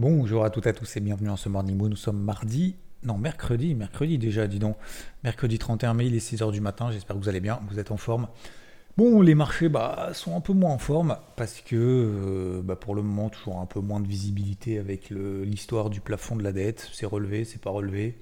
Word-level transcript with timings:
Bonjour 0.00 0.46
à 0.46 0.48
toutes 0.48 0.64
et 0.64 0.70
à 0.70 0.72
tous 0.72 0.96
et 0.96 1.00
bienvenue 1.00 1.28
en 1.28 1.36
ce 1.36 1.50
Morning 1.50 1.76
Moon. 1.76 1.90
Nous 1.90 1.94
sommes 1.94 2.22
mardi, 2.22 2.74
non 3.02 3.18
mercredi, 3.18 3.74
mercredi 3.74 4.16
déjà, 4.16 4.46
dis 4.46 4.58
donc. 4.58 4.78
Mercredi 5.24 5.58
31 5.58 5.92
mai, 5.92 6.06
il 6.06 6.14
est 6.14 6.26
6h 6.26 6.52
du 6.52 6.62
matin, 6.62 6.90
j'espère 6.90 7.16
que 7.16 7.22
vous 7.22 7.28
allez 7.28 7.40
bien, 7.40 7.60
vous 7.68 7.78
êtes 7.78 7.90
en 7.90 7.98
forme. 7.98 8.26
Bon, 8.96 9.20
les 9.20 9.34
marchés 9.34 9.68
bah, 9.68 10.12
sont 10.14 10.34
un 10.34 10.40
peu 10.40 10.54
moins 10.54 10.72
en 10.72 10.78
forme 10.78 11.18
parce 11.36 11.60
que 11.60 11.76
euh, 11.76 12.62
bah, 12.64 12.76
pour 12.76 12.94
le 12.94 13.02
moment, 13.02 13.28
toujours 13.28 13.58
un 13.58 13.66
peu 13.66 13.80
moins 13.80 14.00
de 14.00 14.08
visibilité 14.08 14.78
avec 14.78 15.10
l'histoire 15.10 15.90
du 15.90 16.00
plafond 16.00 16.34
de 16.34 16.42
la 16.42 16.52
dette. 16.52 16.88
C'est 16.94 17.04
relevé, 17.04 17.44
c'est 17.44 17.60
pas 17.60 17.68
relevé. 17.68 18.18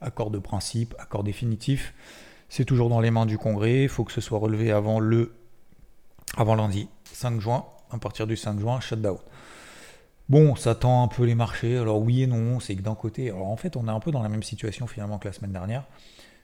Accord 0.00 0.30
de 0.30 0.38
principe, 0.38 0.94
accord 0.98 1.22
définitif. 1.22 1.92
C'est 2.48 2.64
toujours 2.64 2.88
dans 2.88 3.00
les 3.00 3.10
mains 3.10 3.26
du 3.26 3.36
Congrès. 3.36 3.82
Il 3.82 3.88
faut 3.90 4.04
que 4.04 4.12
ce 4.12 4.22
soit 4.22 4.38
relevé 4.38 4.72
avant 4.72 5.00
le 5.00 5.34
avant 6.38 6.54
lundi, 6.54 6.88
5 7.12 7.42
juin. 7.42 7.66
À 7.90 7.98
partir 7.98 8.26
du 8.26 8.38
5 8.38 8.58
juin, 8.58 8.80
shutdown. 8.80 9.18
Bon, 10.28 10.56
ça 10.56 10.74
tend 10.74 11.02
un 11.02 11.08
peu 11.08 11.24
les 11.24 11.34
marchés. 11.34 11.78
Alors 11.78 12.00
oui 12.02 12.22
et 12.22 12.26
non, 12.26 12.60
c'est 12.60 12.76
que 12.76 12.82
d'un 12.82 12.94
côté, 12.94 13.30
alors 13.30 13.46
en 13.46 13.56
fait, 13.56 13.76
on 13.76 13.88
est 13.88 13.90
un 13.90 14.00
peu 14.00 14.10
dans 14.10 14.22
la 14.22 14.28
même 14.28 14.42
situation 14.42 14.86
finalement 14.86 15.18
que 15.18 15.26
la 15.26 15.32
semaine 15.32 15.52
dernière. 15.52 15.84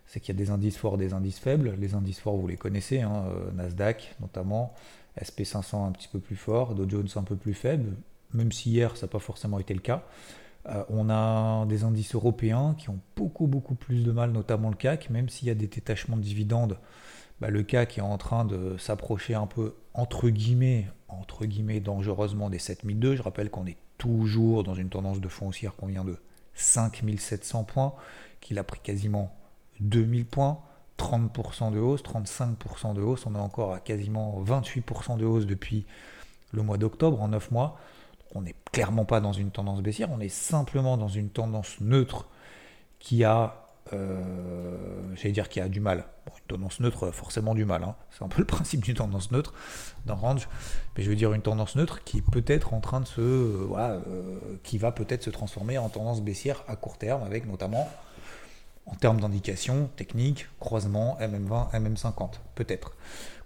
C'est 0.06 0.20
qu'il 0.20 0.34
y 0.34 0.36
a 0.36 0.42
des 0.42 0.50
indices 0.50 0.76
forts, 0.76 0.96
des 0.96 1.12
indices 1.12 1.38
faibles. 1.38 1.74
Les 1.78 1.94
indices 1.94 2.18
forts, 2.18 2.36
vous 2.36 2.46
les 2.46 2.56
connaissez, 2.56 3.00
hein, 3.02 3.24
euh, 3.28 3.52
Nasdaq 3.52 4.16
notamment, 4.20 4.74
SP500 5.20 5.86
un 5.86 5.92
petit 5.92 6.08
peu 6.08 6.18
plus 6.18 6.36
fort, 6.36 6.74
Dow 6.74 6.88
Jones 6.88 7.08
un 7.16 7.22
peu 7.22 7.36
plus 7.36 7.54
faible, 7.54 7.94
même 8.32 8.52
si 8.52 8.70
hier 8.70 8.96
ça 8.96 9.06
n'a 9.06 9.10
pas 9.10 9.18
forcément 9.18 9.58
été 9.58 9.74
le 9.74 9.80
cas. 9.80 10.02
Euh, 10.66 10.82
on 10.88 11.10
a 11.10 11.66
des 11.66 11.84
indices 11.84 12.14
européens 12.14 12.74
qui 12.78 12.88
ont 12.88 13.00
beaucoup 13.16 13.46
beaucoup 13.46 13.74
plus 13.74 14.02
de 14.02 14.12
mal, 14.12 14.32
notamment 14.32 14.70
le 14.70 14.76
CAC, 14.76 15.10
même 15.10 15.28
s'il 15.28 15.48
y 15.48 15.50
a 15.50 15.54
des 15.54 15.66
détachements 15.66 16.16
de 16.16 16.22
dividendes. 16.22 16.78
Bah, 17.40 17.50
le 17.50 17.62
CAC 17.62 17.98
est 17.98 18.02
en 18.02 18.16
train 18.16 18.46
de 18.46 18.76
s'approcher 18.78 19.34
un 19.34 19.46
peu 19.46 19.74
entre 19.92 20.30
guillemets 20.30 20.86
entre 21.08 21.46
guillemets 21.46 21.80
dangereusement 21.80 22.50
des 22.50 22.58
7002. 22.58 23.16
Je 23.16 23.22
rappelle 23.22 23.50
qu'on 23.50 23.66
est 23.66 23.76
toujours 23.98 24.64
dans 24.64 24.74
une 24.74 24.88
tendance 24.88 25.20
de 25.20 25.28
fond 25.28 25.48
haussière 25.48 25.74
qu'on 25.76 25.86
vient 25.86 26.04
de 26.04 26.16
5700 26.54 27.64
points, 27.64 27.94
qu'il 28.40 28.58
a 28.58 28.64
pris 28.64 28.80
quasiment 28.80 29.34
2000 29.80 30.26
points, 30.26 30.60
30% 30.98 31.72
de 31.72 31.78
hausse, 31.78 32.02
35% 32.02 32.94
de 32.94 33.00
hausse. 33.00 33.26
On 33.26 33.34
est 33.34 33.38
encore 33.38 33.74
à 33.74 33.80
quasiment 33.80 34.42
28% 34.44 35.16
de 35.16 35.24
hausse 35.24 35.46
depuis 35.46 35.86
le 36.52 36.62
mois 36.62 36.78
d'octobre, 36.78 37.20
en 37.20 37.28
9 37.28 37.50
mois. 37.50 37.78
on 38.34 38.42
n'est 38.42 38.54
clairement 38.72 39.04
pas 39.04 39.20
dans 39.20 39.32
une 39.32 39.50
tendance 39.50 39.80
baissière, 39.80 40.10
on 40.10 40.20
est 40.20 40.28
simplement 40.28 40.96
dans 40.96 41.08
une 41.08 41.30
tendance 41.30 41.80
neutre 41.80 42.26
qui 42.98 43.22
a 43.22 43.64
euh, 43.92 44.73
j'allais 45.14 45.32
dire 45.32 45.48
qu'il 45.48 45.62
y 45.62 45.64
a 45.64 45.68
du 45.68 45.80
mal. 45.80 46.04
une 46.26 46.56
tendance 46.56 46.80
neutre, 46.80 47.10
forcément 47.10 47.54
du 47.54 47.64
mal. 47.64 47.82
Hein. 47.84 47.96
C'est 48.10 48.24
un 48.24 48.28
peu 48.28 48.40
le 48.40 48.46
principe 48.46 48.82
d'une 48.82 48.94
tendance 48.94 49.30
neutre 49.30 49.54
d'un 50.06 50.14
range. 50.14 50.48
Mais 50.96 51.02
je 51.02 51.10
veux 51.10 51.16
dire 51.16 51.32
une 51.32 51.42
tendance 51.42 51.76
neutre 51.76 52.04
qui 52.04 52.22
peut 52.22 52.44
être 52.46 52.74
en 52.74 52.80
train 52.80 53.00
de 53.00 53.06
se. 53.06 53.20
Euh, 53.20 53.64
voilà, 53.68 53.94
euh, 53.94 54.38
qui 54.62 54.78
va 54.78 54.92
peut-être 54.92 55.22
se 55.22 55.30
transformer 55.30 55.78
en 55.78 55.88
tendance 55.88 56.22
baissière 56.22 56.64
à 56.68 56.76
court 56.76 56.98
terme, 56.98 57.22
avec 57.22 57.46
notamment 57.46 57.88
en 58.86 58.94
termes 58.94 59.20
d'indication 59.20 59.88
technique, 59.96 60.46
croisement, 60.60 61.16
MM20, 61.20 61.72
MM50, 61.72 62.34
peut-être. 62.54 62.96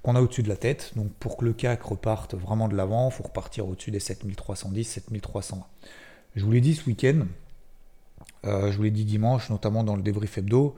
Qu'on 0.03 0.17
a 0.17 0.21
au-dessus 0.21 0.43
de 0.43 0.49
la 0.49 0.57
tête. 0.57 0.93
Donc 0.97 1.13
pour 1.15 1.37
que 1.37 1.45
le 1.45 1.53
CAC 1.53 1.83
reparte 1.83 2.35
vraiment 2.35 2.69
de 2.69 2.77
l'avant, 2.77 3.09
il 3.11 3.15
faut 3.15 3.25
repartir 3.25 3.69
au-dessus 3.69 3.91
des 3.91 4.01
7310, 4.01 4.85
7300. 4.85 5.67
Je 6.35 6.45
vous 6.45 6.53
l'ai 6.53 6.61
dit 6.61 6.75
ce 6.75 6.87
week-end, 6.87 7.23
euh, 8.45 8.71
je 8.71 8.77
vous 8.77 8.85
l'ai 8.85 8.91
dit 8.91 9.05
dimanche, 9.05 9.51
notamment 9.51 9.85
dans 9.85 9.97
le 9.97 10.03
débrief 10.03 10.39
hebdo. 10.39 10.77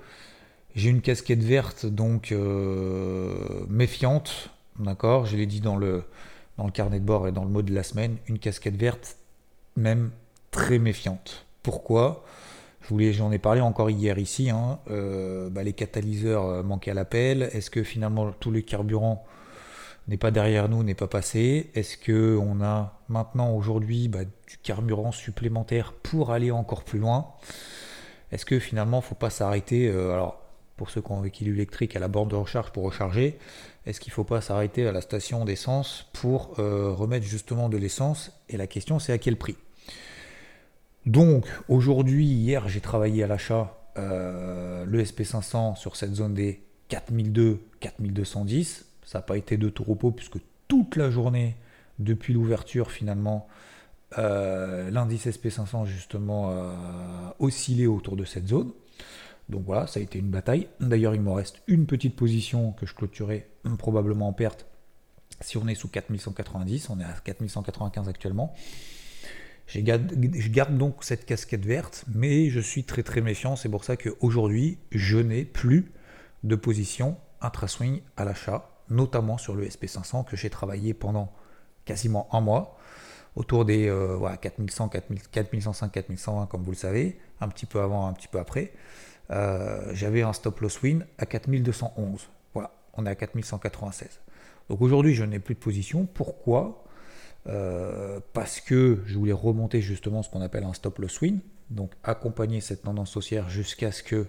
J'ai 0.75 0.91
une 0.91 1.01
casquette 1.01 1.43
verte, 1.43 1.87
donc 1.87 2.33
euh, 2.33 3.65
méfiante, 3.69 4.51
d'accord? 4.79 5.27
Je 5.27 5.37
l'ai 5.37 5.47
dit 5.47 5.61
dans 5.61 5.77
le, 5.77 6.05
dans 6.59 6.65
le 6.65 6.71
carnet 6.71 7.01
de 7.01 7.05
bord 7.05 7.27
et 7.27 7.33
dans 7.33 7.45
le 7.45 7.51
mot 7.51 7.63
de 7.63 7.75
la 7.75 7.83
semaine, 7.83 8.17
une 8.29 8.39
casquette 8.39 8.77
verte 8.77 9.17
même 9.77 10.11
très 10.51 10.79
méfiante. 10.79 11.47
Pourquoi? 11.63 12.25
J'en 12.91 13.31
ai 13.31 13.39
parlé 13.39 13.61
encore 13.61 13.91
hier 13.91 14.19
ici. 14.19 14.51
Hein. 14.51 14.79
Euh, 14.91 15.49
bah, 15.51 15.63
les 15.63 15.73
catalyseurs 15.73 16.65
manquaient 16.65 16.91
à 16.91 16.95
l'appel. 16.95 17.43
Est-ce 17.53 17.71
que 17.71 17.85
finalement 17.85 18.33
tous 18.33 18.51
les 18.51 18.63
carburants 18.63 19.25
n'est 20.09 20.17
pas 20.17 20.31
derrière 20.31 20.69
nous, 20.69 20.83
n'est 20.83 20.95
pas 20.95 21.07
passé? 21.07 21.71
Est-ce 21.75 21.97
que 21.97 22.37
on 22.37 22.63
a 22.63 22.99
maintenant 23.09 23.55
aujourd'hui 23.55 24.09
bah, 24.09 24.25
du 24.25 24.59
carburant 24.63 25.13
supplémentaire 25.13 25.93
pour 25.93 26.33
aller 26.33 26.51
encore 26.51 26.83
plus 26.83 26.99
loin? 26.99 27.29
Est-ce 28.33 28.45
que 28.45 28.59
finalement 28.59 28.99
il 28.99 29.03
ne 29.03 29.07
faut 29.07 29.15
pas 29.15 29.31
s'arrêter 29.31 29.89
euh, 29.89 30.13
Alors 30.13 30.41
pour 30.81 30.89
ceux 30.89 31.03
qui 31.03 31.13
ont 31.13 31.19
un 31.19 31.21
véhicule 31.21 31.49
électrique 31.49 31.95
à 31.95 31.99
la 31.99 32.09
borne 32.09 32.31
de 32.31 32.37
recharge 32.37 32.71
pour 32.71 32.85
recharger, 32.85 33.39
est-ce 33.85 34.01
qu'il 34.01 34.13
ne 34.13 34.15
faut 34.15 34.25
pas 34.25 34.41
s'arrêter 34.41 34.87
à 34.87 34.93
la 34.93 35.03
station 35.03 35.45
d'essence 35.45 36.07
pour 36.15 36.59
euh, 36.59 36.91
remettre 36.91 37.27
justement 37.27 37.69
de 37.69 37.77
l'essence? 37.77 38.33
Et 38.49 38.57
la 38.57 38.67
question 38.67 38.99
c'est 38.99 39.13
à 39.13 39.19
quel 39.19 39.37
prix? 39.37 39.59
Donc 41.05 41.45
aujourd'hui, 41.69 42.25
hier 42.25 42.67
j'ai 42.67 42.81
travaillé 42.81 43.23
à 43.23 43.27
l'achat 43.27 43.79
euh, 43.99 44.87
le 44.87 45.05
SP500 45.05 45.77
sur 45.77 45.97
cette 45.97 46.15
zone 46.15 46.33
des 46.33 46.63
4002, 46.89 47.61
4210 47.81 48.87
ça 49.05 49.19
n'a 49.19 49.23
pas 49.23 49.37
été 49.37 49.59
de 49.59 49.69
tout 49.69 49.85
repos 49.85 50.13
puisque 50.13 50.39
toute 50.67 50.97
la 50.97 51.11
journée, 51.11 51.57
depuis 51.99 52.33
l'ouverture 52.33 52.91
finalement, 52.91 53.49
euh, 54.17 54.91
l'indice 54.91 55.27
SP500 55.27 55.85
justement 55.85 56.49
a 56.53 57.37
oscillé 57.39 57.87
autour 57.87 58.17
de 58.17 58.25
cette 58.25 58.49
zone. 58.49 58.71
Donc 59.51 59.65
voilà, 59.67 59.87
ça 59.87 60.01
a 60.01 60.03
été 60.03 60.19
une 60.19 60.31
bataille. 60.31 60.69
D'ailleurs, 60.81 61.15
il 61.15 61.21
me 61.21 61.31
reste 61.31 61.63
une 61.67 61.87
petite 61.87 62.17
position 62.17 62.73
que 62.73 62.87
je 62.87 62.95
clôturerai 62.95 63.49
probablement 63.79 64.29
en 64.29 64.33
perte 64.33 64.67
si 65.41 65.57
on 65.57 65.67
est 65.69 65.75
sous 65.75 65.89
4190. 65.89 66.91
On 66.91 67.01
est 67.01 67.05
à 67.05 67.15
4195 67.25 68.09
actuellement. 68.09 68.55
Je 69.67 69.81
garde 69.81 70.77
donc 70.77 71.05
cette 71.05 71.25
casquette 71.25 71.65
verte, 71.65 72.05
mais 72.13 72.51
je 72.51 72.61
suis 72.61 72.85
très 72.85 73.03
très 73.03 73.21
méfiant. 73.21 73.55
C'est 73.57 73.69
pour 73.69 73.85
ça 73.85 73.97
qu'aujourd'hui, 73.97 74.79
je 74.91 75.19
n'ai 75.19 75.45
plus 75.45 75.93
de 76.43 76.57
position 76.57 77.17
intra-swing 77.41 78.01
à 78.17 78.25
l'achat 78.25 78.71
notamment 78.89 79.39
sur 79.39 79.55
le 79.55 79.65
SP500 79.65 80.25
que 80.25 80.37
j'ai 80.37 80.51
travaillé 80.51 80.95
pendant 80.95 81.33
quasiment 81.85 82.29
un 82.35 82.41
mois, 82.41 82.77
autour 83.37 83.65
des 83.65 83.87
4100, 84.43 84.91
4105, 85.31 85.93
4120 85.93 86.47
comme 86.47 86.63
vous 86.65 86.73
le 86.73 86.77
savez, 86.77 87.19
un 87.41 87.49
petit 87.49 87.67
peu 87.67 87.81
avant, 87.81 88.07
un 88.07 88.13
petit 88.13 88.29
peu 88.29 88.39
après. 88.41 88.73
Euh, 89.31 89.91
j'avais 89.93 90.23
un 90.23 90.33
stop 90.33 90.61
loss 90.61 90.83
win 90.83 91.07
à 91.19 91.27
4211. 91.27 92.29
Voilà, 92.55 92.73
on 92.95 93.07
est 93.07 93.11
à 93.11 93.15
4196. 93.15 94.21
Donc 94.69 94.81
aujourd'hui, 94.81 95.15
je 95.15 95.25
n'ai 95.25 95.39
plus 95.39 95.55
de 95.55 95.61
position. 95.61 96.07
Pourquoi? 96.07 96.85
Euh, 97.47 98.21
Parce 98.33 98.61
que 98.61 98.99
je 99.07 99.19
voulais 99.19 99.33
remonter 99.33 99.81
justement 99.81 100.23
ce 100.23 100.31
qu'on 100.31 100.43
appelle 100.43 100.65
un 100.65 100.75
stop 100.75 100.99
loss 100.99 101.21
win, 101.21 101.41
donc 101.71 101.93
accompagner 102.05 102.61
cette 102.61 102.83
tendance 102.83 103.17
haussière 103.17 103.49
jusqu'à 103.49 103.93
ce 103.93 104.03
que 104.03 104.27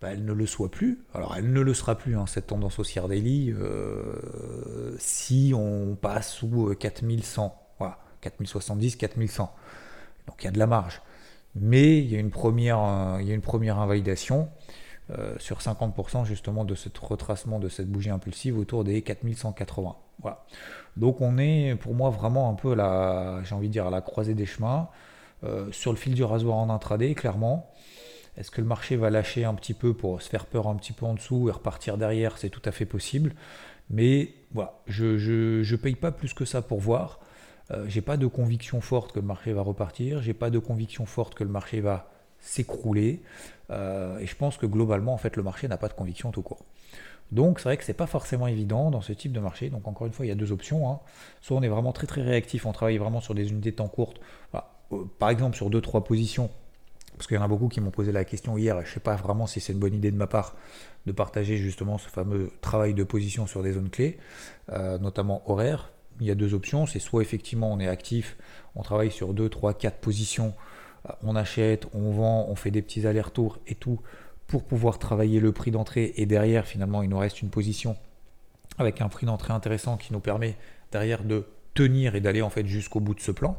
bah, 0.00 0.08
elle 0.12 0.24
ne 0.24 0.32
le 0.32 0.46
soit 0.46 0.70
plus. 0.70 1.00
Alors 1.14 1.34
elle 1.36 1.52
ne 1.52 1.60
le 1.60 1.74
sera 1.74 1.96
plus, 1.96 2.16
hein, 2.16 2.26
cette 2.26 2.48
tendance 2.48 2.78
haussière 2.78 3.08
daily, 3.08 3.52
euh, 3.52 4.94
si 4.98 5.52
on 5.56 5.96
passe 5.96 6.32
sous 6.32 6.74
4100, 6.78 7.46
euh, 7.46 7.74
voilà, 7.78 7.98
4070, 8.20 8.96
4100. 8.96 9.54
Donc 10.26 10.42
il 10.42 10.44
y 10.44 10.48
a 10.48 10.52
de 10.52 10.58
la 10.58 10.66
marge. 10.66 11.00
Mais 11.56 11.98
il 11.98 12.10
y 12.10 12.16
a 12.16 12.18
une 12.18 12.30
première, 12.30 12.80
euh, 12.80 13.76
invalidation 13.76 14.48
sur 15.38 15.58
50% 15.58 16.24
justement 16.24 16.64
de 16.64 16.74
ce 16.74 16.88
retracement 16.98 17.58
de 17.58 17.68
cette 17.68 17.88
bougie 17.90 18.08
impulsive 18.08 18.58
autour 18.58 18.84
des 18.84 19.02
4180. 19.02 19.96
Voilà. 20.22 20.46
Donc 20.96 21.20
on 21.20 21.36
est 21.36 21.76
pour 21.76 21.94
moi 21.94 22.08
vraiment 22.08 22.48
un 22.48 22.54
peu 22.54 22.72
à 22.72 22.74
la, 22.74 23.42
j'ai 23.44 23.80
à 23.80 23.90
la 23.90 24.00
croisée 24.00 24.32
des 24.32 24.46
chemins, 24.46 24.88
sur 25.72 25.92
le 25.92 25.98
fil 25.98 26.14
du 26.14 26.24
rasoir 26.24 26.56
en 26.56 26.70
intraday, 26.70 27.14
clairement. 27.14 27.70
Est-ce 28.36 28.50
que 28.50 28.60
le 28.60 28.66
marché 28.66 28.96
va 28.96 29.10
lâcher 29.10 29.44
un 29.44 29.54
petit 29.54 29.74
peu 29.74 29.94
pour 29.94 30.20
se 30.20 30.28
faire 30.28 30.46
peur 30.46 30.66
un 30.66 30.74
petit 30.74 30.92
peu 30.92 31.06
en 31.06 31.14
dessous 31.14 31.48
et 31.48 31.52
repartir 31.52 31.96
derrière? 31.96 32.38
C'est 32.38 32.50
tout 32.50 32.62
à 32.64 32.72
fait 32.72 32.86
possible. 32.86 33.34
Mais 33.90 34.34
voilà, 34.52 34.80
je 34.86 35.60
ne 35.60 35.76
paye 35.76 35.94
pas 35.94 36.10
plus 36.10 36.34
que 36.34 36.44
ça 36.44 36.62
pour 36.62 36.80
voir. 36.80 37.20
Euh, 37.70 37.86
j'ai 37.88 38.02
pas 38.02 38.16
de 38.16 38.26
conviction 38.26 38.80
forte 38.80 39.12
que 39.12 39.20
le 39.20 39.26
marché 39.26 39.52
va 39.52 39.62
repartir. 39.62 40.22
J'ai 40.22 40.34
pas 40.34 40.50
de 40.50 40.58
conviction 40.58 41.06
forte 41.06 41.34
que 41.34 41.44
le 41.44 41.50
marché 41.50 41.80
va 41.80 42.10
s'écrouler. 42.40 43.22
Euh, 43.70 44.18
et 44.18 44.26
je 44.26 44.36
pense 44.36 44.56
que 44.56 44.66
globalement, 44.66 45.14
en 45.14 45.18
fait, 45.18 45.36
le 45.36 45.42
marché 45.42 45.66
n'a 45.68 45.78
pas 45.78 45.88
de 45.88 45.94
conviction 45.94 46.30
tout 46.30 46.42
court. 46.42 46.64
Donc 47.32 47.58
c'est 47.58 47.64
vrai 47.64 47.76
que 47.78 47.84
c'est 47.84 47.94
pas 47.94 48.06
forcément 48.06 48.46
évident 48.46 48.90
dans 48.90 49.00
ce 49.00 49.12
type 49.12 49.32
de 49.32 49.40
marché. 49.40 49.70
Donc 49.70 49.88
encore 49.88 50.06
une 50.06 50.12
fois, 50.12 50.26
il 50.26 50.28
y 50.28 50.32
a 50.32 50.34
deux 50.34 50.52
options. 50.52 50.90
Hein. 50.90 51.00
Soit 51.40 51.56
on 51.56 51.62
est 51.62 51.68
vraiment 51.68 51.92
très 51.92 52.06
très 52.06 52.22
réactif, 52.22 52.66
on 52.66 52.72
travaille 52.72 52.98
vraiment 52.98 53.20
sur 53.20 53.34
des 53.34 53.50
unités 53.50 53.70
de 53.70 53.76
temps 53.76 53.88
courtes. 53.88 54.20
Euh, 54.54 54.58
par 55.18 55.30
exemple 55.30 55.56
sur 55.56 55.70
2-3 55.70 56.04
positions, 56.04 56.50
parce 57.16 57.26
qu'il 57.26 57.36
y 57.36 57.40
en 57.40 57.42
a 57.42 57.48
beaucoup 57.48 57.68
qui 57.68 57.80
m'ont 57.80 57.90
posé 57.90 58.12
la 58.12 58.24
question 58.24 58.58
hier, 58.58 58.78
et 58.78 58.84
je 58.84 58.90
ne 58.90 58.94
sais 58.94 59.00
pas 59.00 59.16
vraiment 59.16 59.46
si 59.46 59.60
c'est 59.60 59.72
une 59.72 59.78
bonne 59.78 59.94
idée 59.94 60.10
de 60.10 60.16
ma 60.16 60.26
part 60.26 60.54
de 61.06 61.12
partager 61.12 61.56
justement 61.56 61.96
ce 61.96 62.08
fameux 62.08 62.50
travail 62.60 62.92
de 62.92 63.04
position 63.04 63.46
sur 63.46 63.62
des 63.62 63.72
zones 63.72 63.90
clés, 63.90 64.18
notamment 65.00 65.42
horaires. 65.50 65.93
Il 66.20 66.26
y 66.26 66.30
a 66.30 66.34
deux 66.34 66.54
options, 66.54 66.86
c'est 66.86 66.98
soit 66.98 67.22
effectivement 67.22 67.72
on 67.72 67.80
est 67.80 67.88
actif, 67.88 68.36
on 68.74 68.82
travaille 68.82 69.10
sur 69.10 69.34
2, 69.34 69.48
3, 69.48 69.74
4 69.74 69.98
positions, 69.98 70.54
euh, 71.08 71.12
on 71.22 71.36
achète, 71.36 71.86
on 71.94 72.10
vend, 72.12 72.46
on 72.48 72.54
fait 72.54 72.70
des 72.70 72.82
petits 72.82 73.06
allers-retours 73.06 73.58
et 73.66 73.74
tout 73.74 74.00
pour 74.46 74.64
pouvoir 74.64 74.98
travailler 74.98 75.40
le 75.40 75.52
prix 75.52 75.70
d'entrée 75.70 76.12
et 76.16 76.26
derrière 76.26 76.66
finalement 76.66 77.02
il 77.02 77.08
nous 77.08 77.18
reste 77.18 77.42
une 77.42 77.50
position 77.50 77.96
avec 78.78 79.00
un 79.00 79.08
prix 79.08 79.26
d'entrée 79.26 79.52
intéressant 79.52 79.96
qui 79.96 80.12
nous 80.12 80.20
permet 80.20 80.56
derrière 80.92 81.24
de 81.24 81.46
tenir 81.74 82.14
et 82.14 82.20
d'aller 82.20 82.42
en 82.42 82.50
fait 82.50 82.66
jusqu'au 82.66 83.00
bout 83.00 83.14
de 83.14 83.20
ce 83.20 83.32
plan. 83.32 83.56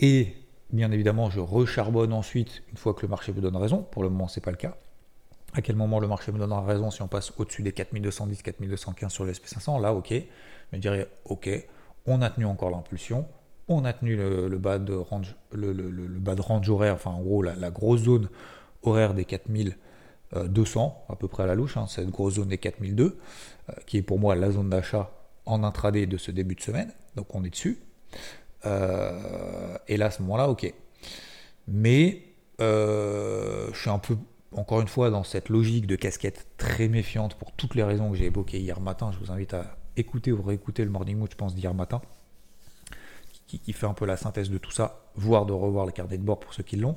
et 0.00 0.34
bien 0.72 0.90
évidemment, 0.90 1.30
je 1.30 1.40
recharbonne 1.40 2.12
ensuite 2.12 2.62
une 2.70 2.76
fois 2.76 2.94
que 2.94 3.02
le 3.02 3.08
marché 3.08 3.32
me 3.32 3.40
donne 3.40 3.56
raison. 3.56 3.82
Pour 3.82 4.02
le 4.02 4.08
moment, 4.08 4.28
ce 4.28 4.40
n'est 4.40 4.44
pas 4.44 4.50
le 4.50 4.56
cas. 4.56 4.76
À 5.54 5.60
quel 5.60 5.76
moment 5.76 6.00
le 6.00 6.08
marché 6.08 6.32
me 6.32 6.38
donnera 6.38 6.62
raison 6.62 6.90
si 6.90 7.02
on 7.02 7.08
passe 7.08 7.32
au-dessus 7.36 7.62
des 7.62 7.72
4210, 7.72 8.42
4215 8.42 9.12
sur 9.12 9.24
le 9.24 9.32
SP500 9.32 9.80
Là, 9.80 9.92
ok. 9.92 10.10
Je 10.10 10.76
me 10.76 10.80
dirais, 10.80 11.08
ok, 11.26 11.50
on 12.06 12.22
a 12.22 12.30
tenu 12.30 12.46
encore 12.46 12.70
l'impulsion, 12.70 13.26
on 13.68 13.84
a 13.84 13.92
tenu 13.92 14.16
le, 14.16 14.58
bas 14.58 14.78
de 14.78 14.94
range, 14.94 15.36
le, 15.52 15.72
bas 15.72 16.34
de 16.34 16.40
range 16.40 16.68
horaire, 16.68 16.94
enfin 16.94 17.10
en 17.10 17.20
gros 17.20 17.42
la, 17.42 17.70
grosse 17.70 18.02
zone 18.02 18.28
horaire 18.82 19.14
des 19.14 19.24
4200, 19.24 21.04
à 21.08 21.16
peu 21.16 21.28
près 21.28 21.42
à 21.42 21.46
la 21.46 21.54
louche, 21.54 21.76
hein, 21.76 21.86
cette 21.86 22.10
grosse 22.10 22.34
zone 22.34 22.48
des 22.48 22.58
4002, 22.58 23.04
euh, 23.68 23.72
qui 23.86 23.98
est 23.98 24.02
pour 24.02 24.18
moi 24.18 24.34
la 24.34 24.50
zone 24.50 24.70
d'achat 24.70 25.10
en 25.44 25.62
intraday 25.64 26.06
de 26.06 26.16
ce 26.16 26.30
début 26.30 26.54
de 26.54 26.62
semaine. 26.62 26.92
Donc 27.14 27.34
on 27.34 27.44
est 27.44 27.50
dessus. 27.50 27.78
Euh, 28.64 29.76
et 29.88 29.96
là, 29.96 30.06
à 30.06 30.10
ce 30.10 30.22
moment-là, 30.22 30.48
ok. 30.48 30.72
Mais 31.68 32.22
euh, 32.60 33.68
je 33.72 33.78
suis 33.78 33.90
un 33.90 33.98
peu, 33.98 34.16
encore 34.54 34.80
une 34.80 34.88
fois, 34.88 35.10
dans 35.10 35.24
cette 35.24 35.48
logique 35.48 35.86
de 35.86 35.96
casquette 35.96 36.46
très 36.56 36.88
méfiante 36.88 37.34
pour 37.34 37.52
toutes 37.52 37.74
les 37.74 37.82
raisons 37.82 38.10
que 38.10 38.16
j'ai 38.16 38.26
évoquées 38.26 38.60
hier 38.60 38.80
matin. 38.80 39.10
Je 39.12 39.18
vous 39.18 39.32
invite 39.32 39.54
à 39.54 39.76
écouter 39.96 40.32
ou 40.32 40.42
réécouter 40.42 40.84
le 40.84 40.90
Morning 40.90 41.16
Mood, 41.18 41.30
je 41.30 41.36
pense, 41.36 41.54
d'hier 41.54 41.74
matin, 41.74 42.00
qui, 43.46 43.72
fait 43.72 43.86
un 43.86 43.92
peu 43.92 44.06
la 44.06 44.16
synthèse 44.16 44.50
de 44.50 44.58
tout 44.58 44.70
ça, 44.70 45.02
voire 45.14 45.44
de 45.44 45.52
revoir 45.52 45.84
le 45.84 45.92
carnet 45.92 46.16
de 46.16 46.22
bord 46.22 46.40
pour 46.40 46.54
ceux 46.54 46.62
qui 46.62 46.76
l'ont. 46.76 46.96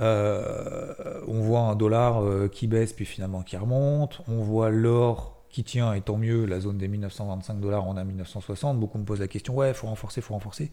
Euh, 0.00 1.22
on 1.28 1.40
voit 1.40 1.60
un 1.60 1.76
dollar 1.76 2.50
qui 2.50 2.66
baisse 2.66 2.92
puis 2.92 3.04
finalement 3.04 3.42
qui 3.42 3.56
remonte. 3.56 4.22
On 4.26 4.42
voit 4.42 4.70
l'or 4.70 5.34
qui 5.54 5.62
tient, 5.62 5.92
et 5.94 6.00
tant 6.00 6.16
mieux, 6.16 6.46
la 6.46 6.58
zone 6.58 6.78
des 6.78 6.88
1925 6.88 7.60
dollars, 7.60 7.86
on 7.86 7.96
a 7.96 8.02
1960. 8.02 8.80
Beaucoup 8.80 8.98
me 8.98 9.04
posent 9.04 9.20
la 9.20 9.28
question, 9.28 9.54
ouais, 9.54 9.72
faut 9.72 9.86
renforcer, 9.86 10.20
faut 10.20 10.34
renforcer. 10.34 10.72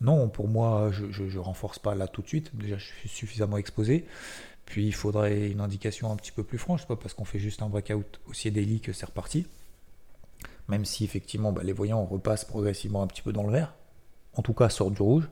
Non, 0.00 0.28
pour 0.28 0.48
moi, 0.48 0.90
je, 0.92 1.10
je, 1.10 1.38
renforce 1.38 1.78
pas 1.78 1.94
là 1.94 2.08
tout 2.08 2.22
de 2.22 2.28
suite. 2.28 2.56
Déjà, 2.56 2.78
je 2.78 2.86
suis 2.86 3.08
suffisamment 3.08 3.58
exposé. 3.58 4.06
Puis, 4.64 4.86
il 4.86 4.94
faudrait 4.94 5.50
une 5.50 5.60
indication 5.60 6.10
un 6.10 6.16
petit 6.16 6.32
peu 6.32 6.42
plus 6.44 6.58
franche, 6.58 6.86
pas 6.86 6.96
parce 6.96 7.12
qu'on 7.12 7.24
fait 7.24 7.38
juste 7.38 7.60
un 7.62 7.68
breakout 7.68 8.20
haussier 8.28 8.52
que 8.80 8.92
c'est 8.92 9.06
reparti. 9.06 9.46
Même 10.68 10.84
si, 10.84 11.04
effectivement, 11.04 11.52
bah, 11.52 11.62
les 11.64 11.72
voyants 11.72 12.04
repassent 12.04 12.44
progressivement 12.44 13.02
un 13.02 13.06
petit 13.06 13.22
peu 13.22 13.32
dans 13.32 13.42
le 13.42 13.52
vert. 13.52 13.74
En 14.36 14.42
tout 14.42 14.54
cas, 14.54 14.68
sort 14.68 14.90
du 14.90 15.02
rouge. 15.02 15.28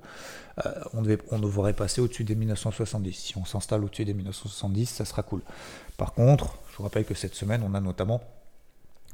Euh, 0.67 0.73
on, 0.93 1.03
devait, 1.03 1.19
on 1.31 1.38
devrait 1.38 1.73
passer 1.73 2.00
au-dessus 2.00 2.25
des 2.25 2.35
1970. 2.35 3.12
Si 3.12 3.38
on 3.38 3.44
s'installe 3.44 3.85
au-dessus 3.85 4.05
des 4.05 4.15
1970, 4.15 4.87
ça 4.87 5.05
sera 5.05 5.23
cool. 5.23 5.43
Par 5.97 6.12
contre, 6.12 6.59
je 6.70 6.76
vous 6.76 6.82
rappelle 6.82 7.05
que 7.05 7.15
cette 7.15 7.35
semaine, 7.35 7.62
on 7.65 7.75
a 7.75 7.81
notamment 7.81 8.20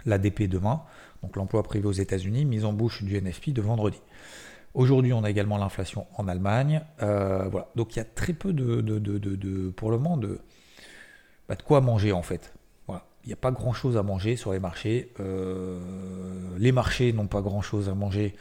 l'ADP 0.06 0.44
demain, 0.44 0.82
donc 1.22 1.36
l'emploi 1.36 1.62
privé 1.62 1.86
aux 1.86 1.92
États-Unis, 1.92 2.44
mise 2.44 2.64
en 2.64 2.72
bouche 2.72 3.02
du 3.02 3.20
NFP 3.20 3.50
de 3.50 3.62
vendredi. 3.62 4.00
Aujourd'hui, 4.74 5.12
on 5.12 5.22
a 5.22 5.30
également 5.30 5.56
l'inflation 5.56 6.06
en 6.16 6.28
Allemagne. 6.28 6.82
Euh, 7.02 7.48
voilà. 7.48 7.68
Donc 7.76 7.94
il 7.94 7.98
y 7.98 8.02
a 8.02 8.04
très 8.04 8.32
peu 8.32 8.52
de, 8.52 8.80
de, 8.80 9.70
pour 9.70 9.90
le 9.90 9.98
moment 9.98 10.16
de, 10.16 10.40
bah, 11.48 11.54
de 11.54 11.62
quoi 11.62 11.80
manger 11.80 12.12
en 12.12 12.22
fait. 12.22 12.52
Il 13.24 13.28
n'y 13.28 13.32
a 13.32 13.36
pas 13.36 13.52
grand-chose 13.52 13.96
à 13.96 14.02
manger 14.02 14.36
sur 14.36 14.52
les 14.52 14.58
marchés. 14.58 15.10
Euh, 15.18 15.80
les 16.58 16.72
marchés 16.72 17.10
n'ont 17.14 17.26
pas 17.26 17.40
grand-chose 17.40 17.88
à 17.88 17.94
manger 17.94 18.34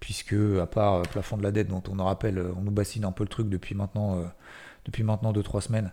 puisque 0.00 0.34
à 0.60 0.66
part 0.66 0.98
le 0.98 1.08
plafond 1.08 1.36
de 1.36 1.44
la 1.44 1.52
dette 1.52 1.68
dont 1.68 1.82
on 1.88 1.94
nous 1.94 2.04
rappelle, 2.04 2.44
on 2.56 2.60
nous 2.62 2.72
bassine 2.72 3.04
un 3.04 3.12
peu 3.12 3.22
le 3.22 3.28
truc 3.28 3.48
depuis 3.48 3.76
maintenant, 3.76 4.18
euh, 4.18 4.24
depuis 4.84 5.04
maintenant 5.04 5.32
2-3 5.32 5.60
semaines 5.60 5.92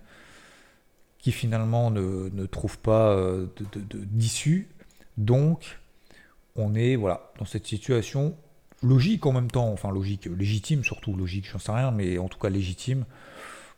qui 1.19 1.31
finalement 1.31 1.89
ne, 1.89 2.45
trouvent 2.47 2.79
pas 2.79 3.11
euh, 3.11 3.47
d'issue. 3.93 4.67
Donc, 5.17 5.79
on 6.55 6.75
est 6.75 6.95
voilà, 6.97 7.31
dans 7.39 7.45
cette 7.45 7.65
situation 7.65 8.35
logique 8.83 9.25
en 9.25 9.31
même 9.31 9.49
temps, 9.49 9.71
enfin 9.71 9.91
logique, 9.91 10.25
légitime 10.25 10.83
surtout, 10.83 11.15
logique, 11.15 11.49
j'en 11.51 11.59
sais 11.59 11.71
rien, 11.71 11.91
mais 11.91 12.17
en 12.17 12.27
tout 12.27 12.37
cas 12.37 12.49
légitime, 12.49 13.05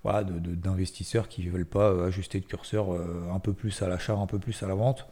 voilà, 0.03 0.23
d'investisseurs 0.23 1.29
qui 1.29 1.45
ne 1.45 1.51
veulent 1.51 1.65
pas 1.65 1.91
euh, 1.91 2.07
ajuster 2.07 2.39
le 2.39 2.45
curseur 2.45 2.93
euh, 2.93 3.29
un 3.33 3.39
peu 3.39 3.53
plus 3.53 3.81
à 3.81 3.87
l'achat, 3.87 4.15
un 4.15 4.27
peu 4.27 4.39
plus 4.39 4.61
à 4.63 4.67
la 4.67 4.75
vente. 4.75 5.07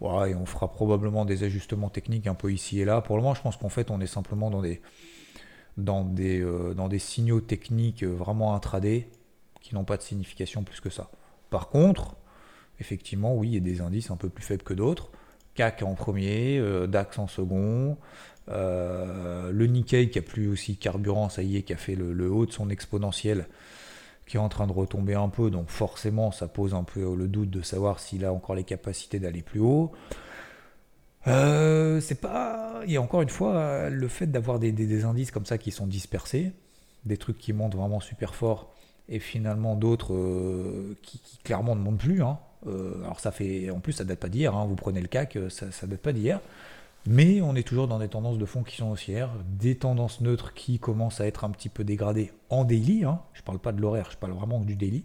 Voilà, 0.00 0.28
et 0.28 0.34
on 0.34 0.46
fera 0.46 0.70
probablement 0.70 1.24
des 1.24 1.42
ajustements 1.42 1.90
techniques 1.90 2.28
un 2.28 2.34
peu 2.34 2.52
ici 2.52 2.80
et 2.80 2.84
là. 2.84 3.00
Pour 3.00 3.16
le 3.16 3.22
moment, 3.22 3.34
je 3.34 3.42
pense 3.42 3.56
qu'en 3.56 3.68
fait, 3.68 3.90
on 3.90 4.00
est 4.00 4.06
simplement 4.06 4.48
dans 4.48 4.62
des, 4.62 4.80
dans 5.76 6.04
des, 6.04 6.40
dans 6.76 6.86
des 6.86 7.00
signaux 7.00 7.40
techniques 7.40 8.04
vraiment 8.04 8.54
intraday 8.54 9.08
qui 9.60 9.74
n'ont 9.74 9.84
pas 9.84 9.96
de 9.96 10.02
signification 10.02 10.62
plus 10.62 10.80
que 10.80 10.88
ça. 10.88 11.10
Par 11.50 11.68
contre, 11.68 12.14
effectivement, 12.78 13.34
oui, 13.34 13.48
il 13.48 13.54
y 13.54 13.56
a 13.56 13.60
des 13.60 13.80
indices 13.80 14.12
un 14.12 14.16
peu 14.16 14.28
plus 14.28 14.44
faibles 14.44 14.62
que 14.62 14.74
d'autres. 14.74 15.10
CAC 15.58 15.82
en 15.82 15.94
premier, 15.94 16.58
euh, 16.58 16.86
DAX 16.86 17.18
en 17.18 17.26
second, 17.26 17.96
euh, 18.48 19.50
le 19.50 19.66
Nikkei 19.66 20.08
qui 20.08 20.20
a 20.20 20.22
plus 20.22 20.46
aussi 20.46 20.76
carburant, 20.76 21.28
ça 21.28 21.42
y 21.42 21.56
est, 21.56 21.62
qui 21.62 21.72
a 21.72 21.76
fait 21.76 21.96
le, 21.96 22.30
haut 22.30 22.46
de 22.46 22.52
son 22.52 22.70
exponentiel, 22.70 23.48
qui 24.28 24.36
est 24.36 24.40
en 24.40 24.48
train 24.48 24.68
de 24.68 24.72
retomber 24.72 25.14
un 25.14 25.28
peu, 25.28 25.50
donc 25.50 25.68
forcément 25.68 26.30
ça 26.30 26.46
pose 26.46 26.74
un 26.74 26.84
peu 26.84 27.12
le 27.12 27.26
doute 27.26 27.50
de 27.50 27.60
savoir 27.60 27.98
s'il 27.98 28.24
a 28.24 28.32
encore 28.32 28.54
les 28.54 28.62
capacités 28.62 29.18
d'aller 29.18 29.42
plus 29.42 29.58
haut. 29.58 29.90
Euh, 31.26 32.00
c'est 32.00 32.20
pas. 32.20 32.80
A 32.88 33.00
encore 33.00 33.22
une 33.22 33.28
fois 33.28 33.90
le 33.90 34.06
fait 34.06 34.28
d'avoir 34.28 34.60
des, 34.60 35.04
indices 35.04 35.32
comme 35.32 35.44
ça 35.44 35.58
qui 35.58 35.72
sont 35.72 35.88
dispersés, 35.88 36.52
des 37.04 37.16
trucs 37.16 37.36
qui 37.36 37.52
montent 37.52 37.74
vraiment 37.74 37.98
super 37.98 38.36
fort 38.36 38.72
et 39.08 39.18
finalement 39.18 39.74
d'autres 39.74 40.14
euh, 40.14 40.96
qui, 41.02 41.20
clairement 41.42 41.74
ne 41.74 41.80
montent 41.80 41.98
plus. 41.98 42.22
Hein. 42.22 42.38
Euh, 42.66 43.02
alors 43.02 43.20
ça 43.20 43.30
fait, 43.30 43.70
en 43.70 43.80
plus 43.80 43.92
ça 43.92 44.04
date 44.04 44.18
pas 44.18 44.28
d'hier, 44.28 44.54
hein. 44.54 44.66
vous 44.66 44.74
prenez 44.74 45.00
le 45.00 45.08
CAC, 45.08 45.36
euh, 45.36 45.48
ça, 45.48 45.70
ça 45.70 45.86
date 45.86 46.00
pas 46.00 46.12
d'hier, 46.12 46.40
mais 47.06 47.40
on 47.40 47.54
est 47.54 47.66
toujours 47.66 47.88
dans 47.88 47.98
des 47.98 48.08
tendances 48.08 48.38
de 48.38 48.44
fond 48.44 48.62
qui 48.62 48.76
sont 48.76 48.90
haussières, 48.90 49.30
des 49.48 49.76
tendances 49.76 50.20
neutres 50.20 50.54
qui 50.54 50.78
commencent 50.78 51.20
à 51.20 51.26
être 51.26 51.44
un 51.44 51.50
petit 51.50 51.68
peu 51.68 51.84
dégradées 51.84 52.32
en 52.50 52.64
daily, 52.64 53.04
hein. 53.04 53.20
je 53.32 53.42
parle 53.42 53.58
pas 53.58 53.72
de 53.72 53.80
l'horaire, 53.80 54.10
je 54.10 54.16
parle 54.16 54.32
vraiment 54.32 54.60
du 54.60 54.74
daily. 54.74 55.04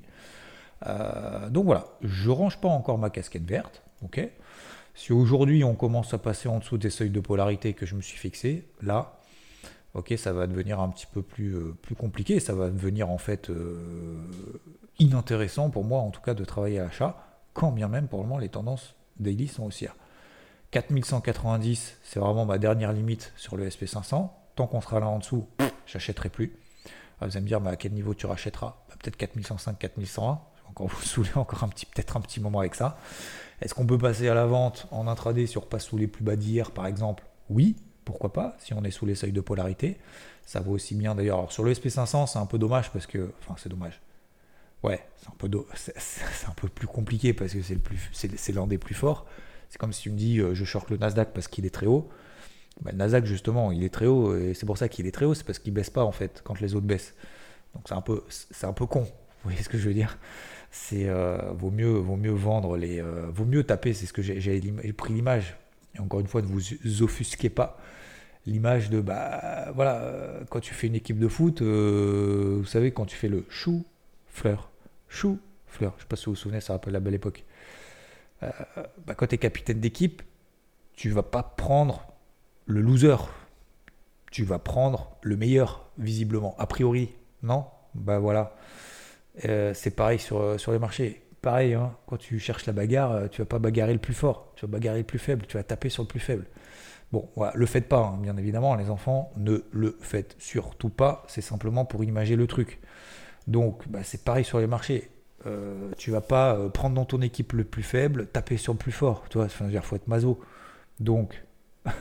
donc 1.52 1.66
voilà, 1.66 1.86
je 2.02 2.30
range 2.30 2.60
pas 2.60 2.68
encore 2.68 2.98
ma 2.98 3.10
casquette 3.10 3.46
verte, 3.46 3.84
ok 4.04 4.28
Si 4.96 5.14
aujourd'hui 5.14 5.64
on 5.64 5.76
commence 5.76 6.14
à 6.14 6.18
passer 6.18 6.50
en 6.50 6.58
dessous 6.58 6.78
des 6.78 6.90
seuils 6.90 7.12
de 7.12 7.22
polarité 7.22 7.74
que 7.74 7.86
je 7.86 7.96
me 7.96 8.02
suis 8.02 8.18
fixé, 8.18 8.68
là, 8.82 9.20
ok, 9.94 10.14
ça 10.18 10.34
va 10.34 10.48
devenir 10.48 10.80
un 10.80 10.90
petit 10.90 11.06
peu 11.06 11.22
plus, 11.22 11.56
euh, 11.56 11.76
plus 11.82 11.96
compliqué, 11.96 12.40
ça 12.40 12.54
va 12.54 12.70
devenir 12.70 13.10
en 13.10 13.18
fait 13.18 13.50
euh, 13.50 14.30
inintéressant 15.00 15.70
pour 15.70 15.84
moi 15.84 16.00
en 16.00 16.10
tout 16.10 16.22
cas 16.22 16.34
de 16.34 16.44
travailler 16.46 16.80
à 16.80 16.84
l'achat, 16.84 17.18
quand 17.54 17.72
bien 17.72 17.88
même 17.88 18.08
pour 18.08 18.20
le 18.22 18.28
moment 18.28 18.40
les 18.40 18.50
tendances 18.50 18.96
daily 19.20 19.48
sont 19.48 19.66
haussières. 19.66 19.96
4190, 20.72 22.00
c'est 22.04 22.20
vraiment 22.20 22.46
ma 22.46 22.58
dernière 22.58 22.94
limite 22.94 23.32
sur 23.36 23.58
le 23.58 23.70
SP500. 23.70 24.30
Tant 24.56 24.66
qu'on 24.66 24.82
sera 24.82 25.00
là 25.00 25.08
en 25.08 25.20
dessous, 25.20 25.48
j'achèterai 25.86 26.30
plus. 26.30 26.58
Ah, 27.22 27.28
vous 27.28 27.38
allez 27.38 27.44
me 27.44 27.48
dire, 27.48 27.66
à 27.66 27.76
quel 27.76 27.94
niveau 27.94 28.16
tu 28.16 28.26
rachèteras? 28.26 28.78
Bah, 28.90 28.96
Peut-être 29.00 29.16
4105, 29.18 29.78
4101. 29.78 30.40
Je 30.56 30.62
vais 30.64 30.70
encore 30.70 30.88
vous 30.90 31.02
saouler 31.04 31.30
encore 31.36 31.64
un 31.64 31.68
petit, 31.68 31.86
peut-être 31.86 32.18
un 32.18 32.22
petit 32.22 32.40
moment 32.40 32.60
avec 32.60 32.74
ça. 32.74 32.98
Est-ce 33.62 33.76
qu'on 33.76 33.86
peut 33.86 34.00
passer 34.00 34.28
à 34.28 34.34
la 34.34 34.48
vente 34.48 34.88
en 34.90 35.08
intraday 35.08 35.46
si 35.46 35.60
on 35.60 35.62
repasse 35.62 35.86
sous 35.86 35.98
les 35.98 36.08
plus 36.08 36.24
bas 36.24 36.36
d'hier, 36.36 36.72
par 36.72 36.88
exemple? 36.88 37.24
Oui, 37.50 37.76
pourquoi 38.06 38.34
pas, 38.34 38.56
si 38.60 38.74
on 38.74 38.84
est 38.84 38.92
sous 38.92 39.06
les 39.06 39.16
seuils 39.16 39.32
de 39.32 39.42
polarité. 39.42 39.98
Ça 40.46 40.60
vaut 40.60 40.74
aussi 40.74 40.96
bien 40.96 41.16
d'ailleurs. 41.16 41.52
sur 41.52 41.64
le 41.64 41.74
SP500, 41.74 42.28
c'est 42.28 42.40
un 42.40 42.46
peu 42.46 42.58
dommage 42.58 42.92
parce 42.92 43.06
que. 43.06 43.32
Enfin, 43.40 43.56
c'est 43.58 43.70
dommage. 43.70 44.02
Ouais, 44.84 45.02
c'est 45.18 45.30
un, 45.30 45.36
peu 45.38 45.50
c'est 45.76 46.48
un 46.48 46.54
peu 46.54 46.68
plus 46.68 46.88
compliqué 46.88 47.34
parce 47.34 47.54
que 47.54 47.62
c'est, 47.62 47.74
le 47.74 47.80
plus, 47.80 48.10
c'est, 48.12 48.52
l'un 48.52 48.68
des 48.68 48.78
plus 48.78 48.96
forts. 48.96 49.26
C'est 49.70 49.78
comme 49.78 49.94
si 49.94 50.04
tu 50.04 50.10
me 50.12 50.18
dis 50.18 50.40
euh, 50.40 50.54
je 50.54 50.66
short 50.66 50.90
le 50.90 50.98
Nasdaq 50.98 51.32
parce 51.34 51.48
qu'il 51.48 51.66
est 51.66 51.74
très 51.74 51.86
haut. 51.86 52.10
Bah, 52.82 52.92
le 52.92 52.98
Nasdaq, 52.98 53.26
justement, 53.26 53.72
il 53.72 53.84
est 53.84 53.94
très 53.94 54.08
haut 54.08 54.36
et 54.36 54.54
c'est 54.54 54.66
pour 54.66 54.78
ça 54.78 54.90
qu'il 54.90 55.08
est 55.08 55.12
très 55.12 55.26
haut, 55.26 55.34
c'est 55.34 55.46
parce 55.46 55.60
qu'il 55.60 55.74
baisse 55.74 55.90
pas 55.90 56.04
en 56.04 56.12
fait 56.12 56.42
quand 56.44 56.60
les 56.60 56.76
autres 56.76 56.86
baissent. 56.86 57.16
Donc 57.74 57.84
c'est 57.88 57.96
un 57.96 58.02
peu, 58.02 58.24
c'est 58.30 58.68
un 58.68 58.74
peu 58.74 58.86
con. 58.86 59.02
Vous 59.44 59.50
voyez 59.50 59.62
ce 59.62 59.70
que 59.70 59.78
je 59.78 59.88
veux 59.88 59.94
dire 59.94 60.18
C'est 60.72 61.08
euh, 61.08 61.38
vaut 61.54 61.72
mieux, 61.72 61.94
vaut 61.94 62.16
mieux 62.16 62.32
vendre 62.32 62.78
les, 62.78 63.02
euh, 63.02 63.28
vaut 63.30 63.46
mieux 63.46 63.64
taper. 63.64 63.94
C'est 63.94 64.06
ce 64.06 64.14
que 64.14 64.22
j'ai 64.22 64.94
pris 64.94 65.14
l'image 65.14 65.58
et 65.96 66.00
encore 66.00 66.20
une 66.20 66.28
fois, 66.28 66.42
ne 66.42 66.48
vous 66.48 67.04
offusquez 67.04 67.50
pas 67.50 67.78
l'image 68.46 68.90
de 68.90 69.02
bah 69.02 69.72
voilà 69.74 70.02
euh, 70.02 70.44
quand 70.50 70.60
tu 70.60 70.74
fais 70.74 70.88
une 70.88 70.96
équipe 70.96 71.20
de 71.20 71.28
foot 71.28 71.62
euh, 71.62 72.58
vous 72.60 72.66
savez 72.66 72.92
quand 72.92 73.06
tu 73.06 73.16
fais 73.16 73.30
le 73.30 73.46
chou 73.50 73.86
fleur 74.28 74.70
chou 75.08 75.40
fleur. 75.68 75.94
Je 75.98 76.04
sais 76.04 76.08
pas 76.08 76.16
si 76.16 76.26
vous 76.26 76.34
vous 76.34 76.38
souvenez 76.38 76.62
ça 76.62 76.74
rappelle 76.74 76.94
la 76.94 77.00
belle 77.00 77.16
époque. 77.16 77.46
Euh, 78.44 78.50
bah, 79.06 79.16
quand 79.16 79.28
tu 79.28 79.36
es 79.36 79.38
capitaine 79.38 79.80
d'équipe 79.80 80.22
tu 80.96 81.10
vas 81.10 81.24
pas 81.24 81.44
prendre 81.44 82.08
le 82.66 82.82
loser. 82.82 83.16
Tu 84.32 84.44
vas 84.44 84.60
prendre 84.60 85.16
le 85.22 85.38
meilleur 85.38 85.90
visiblement. 85.98 86.56
A 86.58 86.68
priori 86.68 87.14
non? 87.42 87.66
Bah 87.96 88.20
voilà. 88.20 88.56
C'est 89.38 89.96
pareil 89.96 90.20
sur, 90.20 90.60
sur 90.60 90.72
les 90.72 90.80
marchés 90.80 91.23
pareil, 91.44 91.76
hein, 91.76 91.96
quand 92.08 92.18
tu 92.18 92.40
cherches 92.40 92.66
la 92.66 92.74
bagarre, 92.74 93.12
euh, 93.12 93.28
tu 93.28 93.42
vas 93.42 93.46
pas 93.46 93.60
bagarrer 93.60 93.94
le 93.94 94.00
plus 94.00 94.16
fort, 94.16 94.52
tu 94.56 94.66
vas 94.66 94.72
bagarrer 94.72 95.00
le 95.00 95.06
plus 95.06 95.20
faible, 95.20 95.46
tu 95.46 95.58
vas 95.58 95.64
taper 95.64 95.90
sur 95.90 96.02
le 96.04 96.08
plus 96.08 96.20
faible. 96.20 96.46
Bon, 97.12 97.30
voilà, 97.36 97.54
le 97.56 97.66
faites 97.68 97.88
pas, 97.88 98.00
hein, 98.00 98.18
bien 98.20 98.36
évidemment, 98.38 98.74
les 98.76 98.90
enfants, 98.90 99.32
ne 99.38 99.64
le 99.72 99.96
faites 100.02 100.36
surtout 100.40 100.90
pas, 100.90 101.24
c'est 101.28 101.42
simplement 101.42 101.86
pour 101.86 102.04
imager 102.04 102.36
le 102.36 102.48
truc. 102.48 102.80
Donc, 103.46 103.88
bah, 103.88 104.00
c'est 104.04 104.24
pareil 104.24 104.44
sur 104.44 104.60
les 104.60 104.68
marchés. 104.68 105.12
Euh, 105.46 105.92
tu 105.98 106.10
vas 106.10 106.22
pas 106.22 106.56
euh, 106.56 106.70
prendre 106.70 106.96
dans 106.96 107.06
ton 107.06 107.22
équipe 107.22 107.54
le 107.54 107.66
plus 107.66 107.84
faible, 107.84 108.26
taper 108.28 108.58
sur 108.58 108.74
le 108.74 108.80
plus 108.80 108.92
fort, 108.94 109.26
tu 109.30 109.38
vois, 109.38 109.48
il 109.48 109.82
faut 109.82 109.96
être 109.96 110.08
maso. 110.08 110.40
Donc, 111.00 111.44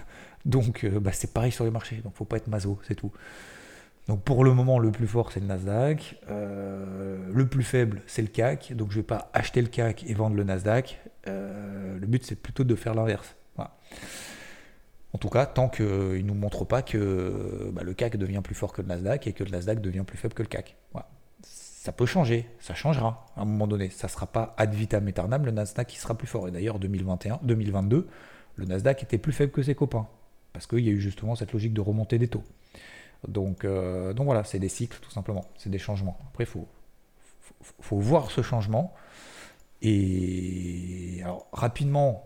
Donc 0.45 0.85
euh, 0.85 1.01
bah, 1.01 1.13
c'est 1.13 1.33
pareil 1.33 1.53
sur 1.53 1.65
les 1.65 1.71
marchés, 1.71 1.97
donc 1.97 2.15
faut 2.15 2.25
pas 2.25 2.37
être 2.37 2.49
maso, 2.49 2.79
c'est 2.87 2.95
tout. 2.95 3.13
Donc 4.09 4.23
pour 4.25 4.45
le 4.45 4.53
moment, 4.53 4.79
le 4.79 4.91
plus 4.91 5.07
fort, 5.07 5.31
c'est 5.33 5.41
le 5.41 5.47
Nasdaq. 5.47 6.21
Euh, 6.29 7.19
le 7.33 7.47
plus 7.47 7.63
faible, 7.63 8.03
c'est 8.07 8.23
le 8.23 8.29
CAC. 8.29 8.73
Donc 8.75 8.91
je 8.91 8.97
ne 8.97 9.03
vais 9.03 9.07
pas 9.07 9.31
acheter 9.33 9.63
le 9.63 9.69
CAC 9.69 10.05
et 10.07 10.15
vendre 10.15 10.37
le 10.37 10.45
Nasdaq. 10.45 11.01
Euh, 11.29 11.99
le 11.99 12.07
but, 12.07 12.25
c'est 12.25 12.35
plutôt 12.35 12.65
de 12.65 12.75
faire 12.75 12.95
l'inverse. 12.95 13.37
En 15.15 15.19
tout 15.19 15.29
cas, 15.29 15.45
tant 15.45 15.69
qu'il 15.69 15.85
ne 15.85 16.23
nous 16.23 16.35
montre 16.35 16.65
pas 16.65 16.81
que 16.81 17.71
bah, 17.75 17.83
le 17.83 17.93
CAC 17.93 18.17
devient 18.17 18.41
plus 18.43 18.55
fort 18.55 18.73
que 18.73 18.81
le 18.81 18.89
Nasdaq 18.89 19.27
et 19.27 19.35
que 19.35 19.45
le 19.45 19.51
Nasdaq 19.51 19.81
devient 19.83 20.05
plus 20.07 20.17
faible 20.17 20.33
que 20.33 20.43
le 20.43 20.49
CAC. 20.49 20.75
Ça 21.43 21.93
peut 21.93 22.07
changer, 22.07 22.49
ça 22.61 22.75
changera 22.75 23.27
à 23.37 23.43
un 23.43 23.45
moment 23.45 23.67
donné. 23.67 23.91
Ça 23.91 24.07
ne 24.07 24.11
sera 24.11 24.27
pas 24.27 24.55
ad 24.57 24.73
vitam 24.73 25.07
aeternam, 25.07 25.45
le 25.45 25.51
Nasdaq 25.51 25.89
qui 25.89 25.99
sera 25.99 26.17
plus 26.17 26.29
fort. 26.29 26.49
Et 26.49 26.51
d'ailleurs, 26.51 26.79
2021, 26.79 27.41
2022, 27.43 28.09
le 28.57 28.65
Nasdaq 28.65 29.03
était 29.03 29.19
plus 29.19 29.33
faible 29.33 29.53
que 29.53 29.63
ses 29.63 29.75
copains. 29.75 30.09
Parce 30.55 30.67
qu'il 30.67 30.81
y 30.81 30.89
a 30.89 30.93
eu 30.93 31.01
justement 31.01 31.35
cette 31.35 31.53
logique 31.53 31.75
de 31.75 31.81
remontée 31.81 32.19
des 32.19 32.29
taux. 32.29 32.45
Donc, 33.29 33.65
euh, 33.65 34.13
donc 34.13 34.27
voilà, 34.27 34.45
c'est 34.45 34.59
des 34.59 34.69
cycles 34.69 34.99
tout 35.01 35.11
simplement, 35.11 35.45
c'est 35.57 35.71
des 35.71 35.79
changements. 35.79 36.19
Après, 36.29 36.45
il 36.45 36.51
faut, 36.51 36.67
faut, 37.81 37.99
voir 37.99 38.31
ce 38.31 38.43
changement. 38.43 38.95
Et 39.81 41.21
alors, 41.23 41.47
rapidement, 41.53 42.25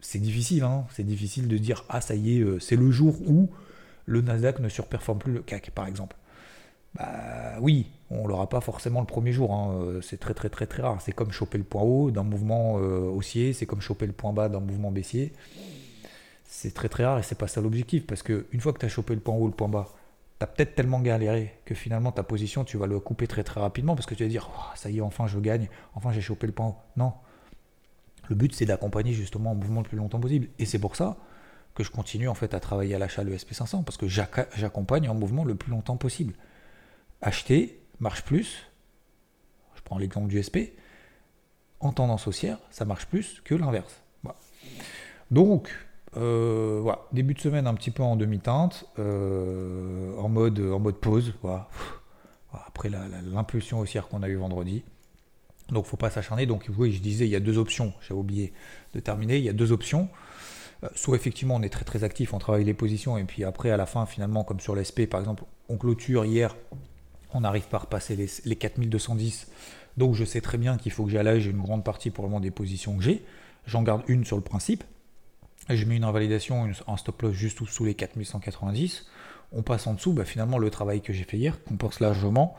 c'est 0.00 0.20
difficile, 0.20 0.62
hein, 0.62 0.86
c'est 0.92 1.04
difficile 1.04 1.48
de 1.48 1.58
dire 1.58 1.84
ah 1.88 2.00
ça 2.00 2.14
y 2.14 2.38
est, 2.38 2.40
euh, 2.40 2.58
c'est 2.60 2.76
le 2.76 2.90
jour 2.90 3.16
où 3.26 3.50
le 4.06 4.20
Nasdaq 4.20 4.60
ne 4.60 4.68
surperforme 4.68 5.18
plus 5.18 5.32
le 5.32 5.42
CAC, 5.42 5.70
par 5.70 5.86
exemple. 5.86 6.16
Bah 6.94 7.58
oui, 7.60 7.86
on 8.10 8.26
l'aura 8.26 8.48
pas 8.48 8.60
forcément 8.60 9.00
le 9.00 9.06
premier 9.06 9.32
jour, 9.32 9.52
hein, 9.52 9.72
euh, 9.74 10.00
c'est 10.00 10.18
très 10.18 10.34
très 10.34 10.48
très 10.48 10.66
très 10.66 10.82
rare. 10.82 11.00
C'est 11.02 11.12
comme 11.12 11.32
choper 11.32 11.58
le 11.58 11.64
point 11.64 11.82
haut 11.82 12.10
d'un 12.10 12.22
mouvement 12.22 12.74
haussier, 12.74 13.52
c'est 13.52 13.66
comme 13.66 13.80
choper 13.80 14.06
le 14.06 14.12
point 14.12 14.32
bas 14.32 14.48
d'un 14.48 14.60
mouvement 14.60 14.90
baissier. 14.90 15.32
C'est 16.46 16.72
très 16.72 16.88
très 16.88 17.04
rare 17.04 17.18
et 17.18 17.22
c'est 17.22 17.36
pas 17.38 17.48
ça 17.48 17.60
l'objectif 17.60 18.06
parce 18.06 18.22
que 18.22 18.46
une 18.52 18.60
fois 18.60 18.72
que 18.72 18.78
tu 18.78 18.86
as 18.86 18.88
chopé 18.88 19.14
le 19.14 19.20
point 19.20 19.34
haut, 19.34 19.46
le 19.46 19.52
point 19.52 19.68
bas, 19.68 19.88
tu 20.38 20.44
as 20.44 20.46
peut-être 20.46 20.74
tellement 20.74 21.00
galéré 21.00 21.58
que 21.64 21.74
finalement 21.74 22.12
ta 22.12 22.22
position, 22.22 22.64
tu 22.64 22.76
vas 22.76 22.86
le 22.86 23.00
couper 23.00 23.26
très 23.26 23.44
très 23.44 23.60
rapidement 23.60 23.94
parce 23.94 24.06
que 24.06 24.14
tu 24.14 24.22
vas 24.22 24.28
dire 24.28 24.50
oh, 24.56 24.76
ça 24.76 24.90
y 24.90 24.98
est, 24.98 25.00
enfin 25.00 25.26
je 25.26 25.38
gagne, 25.38 25.68
enfin 25.94 26.12
j'ai 26.12 26.20
chopé 26.20 26.46
le 26.46 26.52
point. 26.52 26.76
Non. 26.96 27.12
Le 28.28 28.34
but 28.34 28.54
c'est 28.54 28.66
d'accompagner 28.66 29.12
justement 29.12 29.52
un 29.52 29.54
mouvement 29.54 29.80
le 29.80 29.88
plus 29.88 29.96
longtemps 29.96 30.20
possible. 30.20 30.48
Et 30.58 30.66
c'est 30.66 30.78
pour 30.78 30.96
ça 30.96 31.16
que 31.74 31.82
je 31.82 31.90
continue 31.90 32.28
en 32.28 32.34
fait 32.34 32.54
à 32.54 32.60
travailler 32.60 32.94
à 32.94 32.98
l'achat 32.98 33.24
de 33.24 33.30
l'ESP500 33.30 33.84
parce 33.84 33.96
que 33.96 34.06
j'accompagne 34.08 35.08
un 35.08 35.14
mouvement 35.14 35.44
le 35.44 35.54
plus 35.54 35.70
longtemps 35.70 35.96
possible. 35.96 36.34
Acheter 37.20 37.80
marche 38.00 38.22
plus. 38.22 38.70
Je 39.74 39.82
prends 39.82 39.98
l'exemple 39.98 40.28
du 40.28 40.42
SP. 40.42 40.74
En 41.80 41.92
tendance 41.92 42.26
haussière, 42.26 42.58
ça 42.70 42.84
marche 42.84 43.06
plus 43.06 43.40
que 43.44 43.54
l'inverse. 43.54 44.02
Donc, 45.30 45.68
euh, 46.16 46.92
début 47.12 47.34
de 47.34 47.40
semaine 47.40 47.66
un 47.66 47.74
petit 47.74 47.90
peu 47.90 48.02
en 48.02 48.16
demi-teinte, 48.16 48.86
euh, 48.98 50.16
en, 50.18 50.28
mode, 50.28 50.60
en 50.60 50.78
mode 50.78 50.96
pause. 50.96 51.34
Après 52.66 52.88
l'impulsion 52.88 53.80
haussière 53.80 54.08
qu'on 54.08 54.22
a 54.22 54.28
eu 54.28 54.36
vendredi. 54.36 54.82
Donc 55.70 55.84
faut 55.84 55.96
pas 55.98 56.10
s'acharner. 56.10 56.46
Donc 56.46 56.68
oui, 56.76 56.92
je 56.92 57.00
disais, 57.00 57.26
il 57.26 57.30
y 57.30 57.36
a 57.36 57.40
deux 57.40 57.58
options. 57.58 57.92
J'ai 58.06 58.14
oublié 58.14 58.52
de 58.94 59.00
terminer. 59.00 59.36
Il 59.36 59.44
y 59.44 59.50
a 59.50 59.52
deux 59.52 59.72
options. 59.72 60.08
Euh, 60.84 60.88
soit 60.94 61.16
effectivement 61.16 61.56
on 61.56 61.62
est 61.62 61.70
très 61.70 61.84
très 61.84 62.04
actif, 62.04 62.32
on 62.32 62.38
travaille 62.38 62.62
les 62.62 62.74
positions 62.74 63.18
et 63.18 63.24
puis 63.24 63.42
après 63.42 63.70
à 63.72 63.76
la 63.76 63.84
fin 63.84 64.06
finalement 64.06 64.44
comme 64.44 64.60
sur 64.60 64.76
l'SP 64.76 65.06
par 65.06 65.18
exemple 65.18 65.42
on 65.68 65.76
clôture 65.76 66.24
hier, 66.24 66.54
on 67.34 67.40
n'arrive 67.40 67.66
pas 67.66 67.78
à 67.78 67.80
repasser 67.80 68.14
les, 68.14 68.28
les 68.44 68.54
4210. 68.54 69.48
Donc 69.96 70.14
je 70.14 70.24
sais 70.24 70.40
très 70.40 70.56
bien 70.56 70.76
qu'il 70.76 70.92
faut 70.92 71.04
que 71.04 71.10
j'allège 71.10 71.46
une 71.46 71.60
grande 71.60 71.82
partie 71.82 72.10
pour 72.10 72.22
le 72.22 72.30
moment 72.30 72.40
des 72.40 72.52
positions 72.52 72.96
que 72.96 73.02
j'ai. 73.02 73.24
J'en 73.66 73.82
garde 73.82 74.02
une 74.06 74.24
sur 74.24 74.36
le 74.36 74.42
principe 74.42 74.84
je 75.76 75.84
mets 75.84 75.96
une 75.96 76.04
invalidation, 76.04 76.70
un 76.86 76.96
stop 76.96 77.22
loss 77.22 77.34
juste 77.34 77.64
sous 77.66 77.84
les 77.84 77.94
4190. 77.94 79.06
On 79.52 79.62
passe 79.62 79.86
en 79.86 79.94
dessous, 79.94 80.12
bah, 80.12 80.24
finalement 80.24 80.58
le 80.58 80.70
travail 80.70 81.00
que 81.00 81.12
j'ai 81.12 81.24
fait 81.24 81.36
hier 81.36 81.62
compense 81.64 82.00
largement 82.00 82.56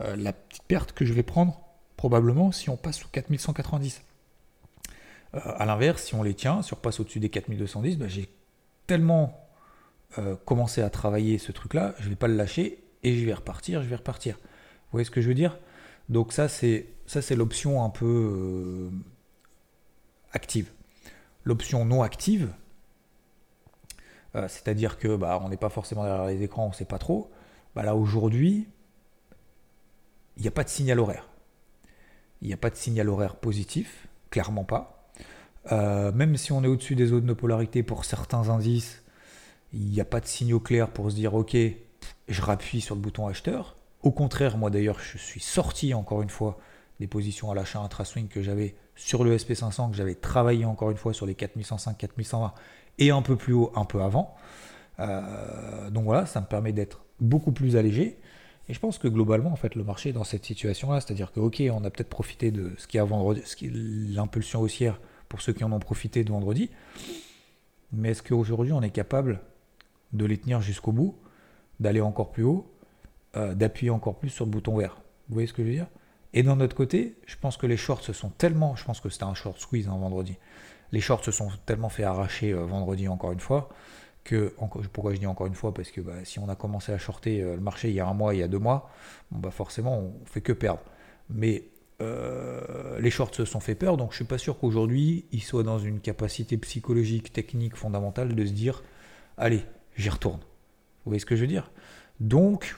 euh, 0.00 0.16
la 0.16 0.32
petite 0.32 0.62
perte 0.64 0.92
que 0.92 1.04
je 1.04 1.12
vais 1.12 1.22
prendre 1.22 1.60
probablement 1.96 2.52
si 2.52 2.70
on 2.70 2.76
passe 2.76 2.98
sous 2.98 3.08
4190. 3.08 4.02
Euh, 5.34 5.40
a 5.44 5.66
l'inverse, 5.66 6.04
si 6.04 6.14
on 6.14 6.22
les 6.22 6.34
tient, 6.34 6.62
si 6.62 6.72
on 6.72 6.76
repasse 6.76 7.00
au-dessus 7.00 7.20
des 7.20 7.28
4210, 7.28 7.98
bah, 7.98 8.08
j'ai 8.08 8.28
tellement 8.86 9.48
euh, 10.18 10.36
commencé 10.44 10.82
à 10.82 10.90
travailler 10.90 11.38
ce 11.38 11.52
truc-là, 11.52 11.94
je 11.98 12.04
ne 12.04 12.10
vais 12.10 12.16
pas 12.16 12.28
le 12.28 12.36
lâcher 12.36 12.82
et 13.02 13.16
je 13.16 13.24
vais 13.24 13.34
repartir, 13.34 13.82
je 13.82 13.88
vais 13.88 13.96
repartir. 13.96 14.36
Vous 14.36 14.92
voyez 14.92 15.04
ce 15.04 15.10
que 15.10 15.20
je 15.20 15.28
veux 15.28 15.34
dire? 15.34 15.58
Donc 16.08 16.32
ça 16.32 16.48
c'est 16.48 16.88
ça 17.06 17.22
c'est 17.22 17.36
l'option 17.36 17.84
un 17.84 17.90
peu 17.90 18.90
active 20.32 20.70
l'option 21.44 21.84
non 21.84 22.02
active, 22.02 22.52
euh, 24.36 24.46
c'est-à-dire 24.48 24.98
que 24.98 25.16
bah, 25.16 25.40
on 25.42 25.48
n'est 25.48 25.56
pas 25.56 25.68
forcément 25.68 26.04
derrière 26.04 26.26
les 26.26 26.42
écrans, 26.42 26.66
on 26.66 26.68
ne 26.68 26.74
sait 26.74 26.84
pas 26.84 26.98
trop, 26.98 27.30
bah, 27.74 27.82
là 27.82 27.94
aujourd'hui, 27.94 28.68
il 30.36 30.42
n'y 30.42 30.48
a 30.48 30.52
pas 30.52 30.64
de 30.64 30.68
signal 30.68 30.98
horaire. 30.98 31.28
Il 32.42 32.48
n'y 32.48 32.54
a 32.54 32.56
pas 32.56 32.70
de 32.70 32.76
signal 32.76 33.08
horaire 33.08 33.36
positif, 33.36 34.08
clairement 34.30 34.64
pas. 34.64 35.10
Euh, 35.72 36.10
même 36.12 36.36
si 36.36 36.52
on 36.52 36.64
est 36.64 36.68
au-dessus 36.68 36.94
des 36.94 37.06
zones 37.06 37.26
de 37.26 37.34
polarité 37.34 37.82
pour 37.82 38.04
certains 38.04 38.48
indices, 38.48 39.02
il 39.72 39.86
n'y 39.86 40.00
a 40.00 40.04
pas 40.04 40.20
de 40.20 40.26
signaux 40.26 40.60
clairs 40.60 40.90
pour 40.90 41.10
se 41.10 41.16
dire 41.16 41.34
ok, 41.34 41.56
je 42.28 42.42
rappuie 42.42 42.80
sur 42.80 42.94
le 42.94 43.00
bouton 43.00 43.26
acheteur. 43.26 43.76
Au 44.02 44.10
contraire, 44.10 44.56
moi 44.56 44.70
d'ailleurs, 44.70 44.98
je 45.00 45.18
suis 45.18 45.40
sorti 45.40 45.92
encore 45.92 46.22
une 46.22 46.30
fois 46.30 46.58
des 46.98 47.06
positions 47.06 47.50
à 47.50 47.54
l'achat 47.54 47.80
intra-swing 47.80 48.28
que 48.28 48.42
j'avais 48.42 48.74
sur 49.00 49.24
le 49.24 49.34
SP500 49.34 49.90
que 49.90 49.96
j'avais 49.96 50.14
travaillé 50.14 50.66
encore 50.66 50.90
une 50.90 50.96
fois 50.98 51.14
sur 51.14 51.24
les 51.24 51.34
4105, 51.34 51.96
4120 51.96 52.52
et 52.98 53.10
un 53.10 53.22
peu 53.22 53.34
plus 53.34 53.54
haut 53.54 53.72
un 53.74 53.86
peu 53.86 54.02
avant. 54.02 54.34
Euh, 54.98 55.88
donc 55.88 56.04
voilà, 56.04 56.26
ça 56.26 56.42
me 56.42 56.46
permet 56.46 56.72
d'être 56.72 57.00
beaucoup 57.18 57.50
plus 57.50 57.76
allégé. 57.76 58.18
Et 58.68 58.74
je 58.74 58.78
pense 58.78 58.98
que 58.98 59.08
globalement, 59.08 59.50
en 59.50 59.56
fait, 59.56 59.74
le 59.74 59.84
marché 59.84 60.10
est 60.10 60.12
dans 60.12 60.24
cette 60.24 60.44
situation-là, 60.44 61.00
c'est-à-dire 61.00 61.32
que 61.32 61.40
ok, 61.40 61.62
on 61.72 61.82
a 61.84 61.90
peut-être 61.90 62.10
profité 62.10 62.50
de 62.50 62.72
ce 62.76 62.86
qui 62.86 62.98
a 62.98 63.04
vendredi, 63.04 63.42
l'impulsion 64.14 64.60
haussière 64.60 65.00
pour 65.30 65.40
ceux 65.40 65.54
qui 65.54 65.64
en 65.64 65.72
ont 65.72 65.78
profité 65.78 66.22
de 66.22 66.30
vendredi. 66.30 66.70
Mais 67.92 68.10
est-ce 68.10 68.22
qu'aujourd'hui 68.22 68.72
on 68.72 68.82
est 68.82 68.90
capable 68.90 69.40
de 70.12 70.26
les 70.26 70.36
tenir 70.36 70.60
jusqu'au 70.60 70.92
bout, 70.92 71.16
d'aller 71.80 72.02
encore 72.02 72.30
plus 72.32 72.44
haut, 72.44 72.70
euh, 73.34 73.54
d'appuyer 73.54 73.90
encore 73.90 74.18
plus 74.18 74.28
sur 74.28 74.44
le 74.44 74.50
bouton 74.50 74.76
vert? 74.76 75.00
Vous 75.28 75.34
voyez 75.34 75.46
ce 75.46 75.54
que 75.54 75.62
je 75.62 75.68
veux 75.68 75.74
dire? 75.74 75.88
Et 76.32 76.42
d'un 76.42 76.60
autre 76.60 76.76
côté, 76.76 77.16
je 77.26 77.36
pense 77.36 77.56
que 77.56 77.66
les 77.66 77.76
shorts 77.76 78.02
se 78.02 78.12
sont 78.12 78.30
tellement, 78.30 78.76
je 78.76 78.84
pense 78.84 79.00
que 79.00 79.08
c'était 79.08 79.24
un 79.24 79.34
short 79.34 79.58
squeeze 79.58 79.88
hein, 79.88 79.96
vendredi, 79.98 80.36
les 80.92 81.00
shorts 81.00 81.24
se 81.24 81.30
sont 81.30 81.50
tellement 81.66 81.88
fait 81.88 82.04
arracher 82.04 82.52
euh, 82.52 82.64
vendredi 82.64 83.08
encore 83.08 83.32
une 83.32 83.40
fois, 83.40 83.68
que, 84.24 84.54
pourquoi 84.92 85.14
je 85.14 85.18
dis 85.18 85.26
encore 85.26 85.46
une 85.46 85.54
fois, 85.54 85.72
parce 85.72 85.90
que 85.90 86.00
bah, 86.00 86.24
si 86.24 86.38
on 86.38 86.48
a 86.48 86.54
commencé 86.54 86.92
à 86.92 86.98
shorter 86.98 87.42
euh, 87.42 87.54
le 87.54 87.60
marché 87.60 87.88
il 87.88 87.94
y 87.94 88.00
a 88.00 88.06
un 88.06 88.14
mois, 88.14 88.34
il 88.34 88.40
y 88.40 88.42
a 88.42 88.48
deux 88.48 88.58
mois, 88.58 88.90
bon, 89.30 89.38
bah 89.38 89.50
forcément 89.50 89.98
on 89.98 90.12
fait 90.26 90.40
que 90.40 90.52
perdre. 90.52 90.82
Mais 91.30 91.64
euh, 92.00 92.98
les 93.00 93.10
shorts 93.10 93.34
se 93.34 93.44
sont 93.44 93.60
fait 93.60 93.74
peur, 93.74 93.96
donc 93.96 94.10
je 94.12 94.16
suis 94.16 94.24
pas 94.24 94.38
sûr 94.38 94.58
qu'aujourd'hui 94.58 95.26
ils 95.32 95.42
soient 95.42 95.62
dans 95.62 95.78
une 95.78 96.00
capacité 96.00 96.56
psychologique, 96.58 97.32
technique, 97.32 97.76
fondamentale 97.76 98.34
de 98.34 98.44
se 98.44 98.52
dire, 98.52 98.82
allez, 99.36 99.64
j'y 99.96 100.10
retourne. 100.10 100.40
Vous 101.04 101.10
voyez 101.10 101.20
ce 101.20 101.26
que 101.26 101.34
je 101.34 101.42
veux 101.42 101.46
dire? 101.46 101.70
Donc, 102.20 102.76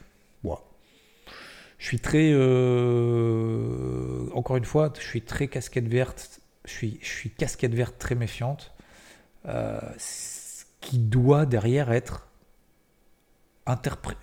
je 1.82 1.88
suis 1.88 1.98
très, 1.98 2.30
euh, 2.32 4.28
encore 4.34 4.56
une 4.56 4.64
fois, 4.64 4.92
je 4.96 5.04
suis 5.04 5.22
très 5.22 5.48
casquette 5.48 5.88
verte. 5.88 6.40
Je 6.64 6.70
suis, 6.70 7.30
casquette 7.36 7.74
verte 7.74 7.98
très 7.98 8.14
méfiante. 8.14 8.72
Euh, 9.48 9.80
qui 10.80 10.98
doit 10.98 11.44
derrière 11.44 11.90
être 11.90 12.28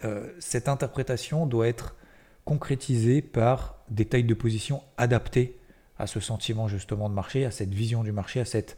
euh, 0.06 0.32
cette 0.40 0.70
interprétation 0.70 1.46
doit 1.46 1.68
être 1.68 1.98
concrétisée 2.46 3.22
par 3.22 3.76
des 3.90 4.06
tailles 4.06 4.24
de 4.24 4.34
position 4.34 4.82
adaptées 4.96 5.60
à 5.98 6.08
ce 6.08 6.22
sentiment 6.22 6.70
justement 6.70 7.10
de 7.10 7.14
marché, 7.14 7.44
à 7.44 7.52
cette 7.52 7.74
vision 7.74 8.06
du 8.06 8.14
marché, 8.14 8.40
à 8.40 8.46
cette 8.46 8.78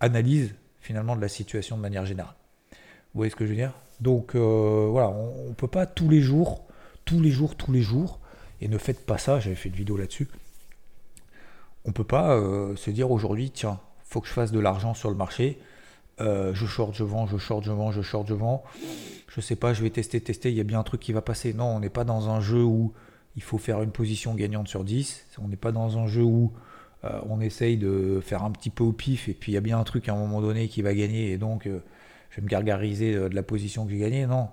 analyse 0.00 0.54
finalement 0.80 1.14
de 1.14 1.20
la 1.20 1.28
situation 1.28 1.76
de 1.76 1.82
manière 1.82 2.06
générale. 2.06 2.36
Vous 2.70 3.18
voyez 3.18 3.30
ce 3.30 3.36
que 3.36 3.44
je 3.44 3.50
veux 3.50 3.56
dire? 3.56 3.74
Donc 4.00 4.34
voilà, 4.34 5.10
on 5.10 5.50
ne 5.50 5.54
peut 5.54 5.68
pas 5.68 5.84
tous 5.84 6.08
les 6.08 6.22
jours 6.22 6.64
tous 7.04 7.20
les 7.20 7.30
jours, 7.30 7.56
tous 7.56 7.72
les 7.72 7.82
jours. 7.82 8.20
Et 8.60 8.68
ne 8.68 8.78
faites 8.78 9.04
pas 9.04 9.18
ça, 9.18 9.40
j'avais 9.40 9.56
fait 9.56 9.68
une 9.68 9.74
vidéo 9.74 9.96
là-dessus. 9.96 10.28
On 11.84 11.92
peut 11.92 12.04
pas 12.04 12.34
euh, 12.34 12.76
se 12.76 12.90
dire 12.90 13.10
aujourd'hui, 13.10 13.50
tiens, 13.50 13.78
faut 14.04 14.20
que 14.20 14.28
je 14.28 14.32
fasse 14.32 14.52
de 14.52 14.60
l'argent 14.60 14.94
sur 14.94 15.10
le 15.10 15.16
marché. 15.16 15.58
Euh, 16.20 16.54
je 16.54 16.66
short, 16.66 16.94
je 16.94 17.04
vends, 17.04 17.26
je 17.26 17.36
short, 17.36 17.64
je 17.64 17.72
vends, 17.72 17.92
je 17.92 18.00
short, 18.00 18.26
je 18.26 18.34
vends. 18.34 18.62
Je 19.28 19.40
sais 19.40 19.56
pas, 19.56 19.74
je 19.74 19.82
vais 19.82 19.90
tester, 19.90 20.20
tester, 20.20 20.50
il 20.50 20.56
y 20.56 20.60
a 20.60 20.64
bien 20.64 20.78
un 20.78 20.84
truc 20.84 21.00
qui 21.00 21.12
va 21.12 21.20
passer. 21.20 21.52
Non, 21.52 21.66
on 21.66 21.80
n'est 21.80 21.90
pas 21.90 22.04
dans 22.04 22.30
un 22.30 22.40
jeu 22.40 22.62
où 22.62 22.92
il 23.36 23.42
faut 23.42 23.58
faire 23.58 23.82
une 23.82 23.90
position 23.90 24.34
gagnante 24.34 24.68
sur 24.68 24.84
10. 24.84 25.26
On 25.42 25.48
n'est 25.48 25.56
pas 25.56 25.72
dans 25.72 25.98
un 25.98 26.06
jeu 26.06 26.22
où 26.22 26.52
euh, 27.04 27.20
on 27.28 27.40
essaye 27.40 27.76
de 27.76 28.20
faire 28.22 28.44
un 28.44 28.50
petit 28.50 28.70
peu 28.70 28.84
au 28.84 28.92
pif 28.92 29.28
et 29.28 29.34
puis 29.34 29.52
il 29.52 29.54
y 29.56 29.58
a 29.58 29.60
bien 29.60 29.78
un 29.78 29.84
truc 29.84 30.08
à 30.08 30.12
un 30.12 30.16
moment 30.16 30.40
donné 30.40 30.68
qui 30.68 30.80
va 30.82 30.94
gagner 30.94 31.32
et 31.32 31.36
donc 31.36 31.64
je 31.64 32.36
vais 32.36 32.42
me 32.42 32.48
gargariser 32.48 33.14
de 33.14 33.34
la 33.34 33.42
position 33.42 33.84
que 33.84 33.90
j'ai 33.90 33.98
gagnée. 33.98 34.26
Non, 34.26 34.48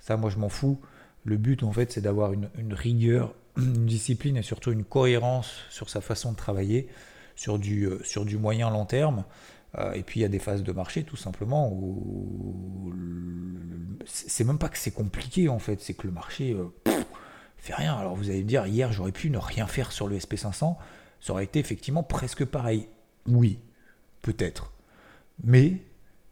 ça 0.00 0.16
moi 0.16 0.30
je 0.30 0.38
m'en 0.38 0.48
fous. 0.48 0.80
Le 1.24 1.36
but, 1.36 1.62
en 1.62 1.72
fait, 1.72 1.92
c'est 1.92 2.02
d'avoir 2.02 2.32
une, 2.32 2.74
rigueur, 2.74 3.34
une 3.56 3.86
discipline 3.86 4.36
et 4.36 4.42
surtout 4.42 4.72
une 4.72 4.84
cohérence 4.84 5.52
sur 5.70 5.88
sa 5.88 6.00
façon 6.00 6.32
de 6.32 6.36
travailler 6.36 6.88
sur 7.34 7.58
du, 7.58 7.86
euh, 7.86 8.38
moyen 8.38 8.70
long 8.70 8.84
terme. 8.84 9.24
Euh, 9.78 9.92
et 9.92 10.02
puis 10.02 10.20
il 10.20 10.22
y 10.22 10.26
a 10.26 10.28
des 10.28 10.38
phases 10.38 10.62
de 10.62 10.70
marché 10.70 11.02
tout 11.02 11.16
simplement 11.16 11.68
où 11.72 12.92
c'est 14.04 14.44
même 14.44 14.58
pas 14.58 14.68
que 14.68 14.78
c'est 14.78 14.92
compliqué 14.92 15.48
en 15.48 15.58
fait, 15.58 15.80
c'est 15.80 15.94
que 15.94 16.06
le 16.06 16.12
marché 16.12 16.52
euh, 16.52 16.68
fait 17.56 17.74
rien. 17.74 17.94
Alors 17.96 18.14
vous 18.14 18.30
allez 18.30 18.44
me 18.44 18.48
dire, 18.48 18.66
hier 18.66 18.92
j'aurais 18.92 19.10
pu 19.10 19.30
ne 19.30 19.38
rien 19.38 19.66
faire 19.66 19.90
sur 19.90 20.06
le 20.06 20.16
SP500, 20.16 20.76
ça 21.20 21.32
aurait 21.32 21.44
été 21.44 21.58
effectivement 21.58 22.04
presque 22.04 22.44
pareil. 22.44 22.88
Oui, 23.26 23.58
peut-être. 24.22 24.72
Mais 25.42 25.78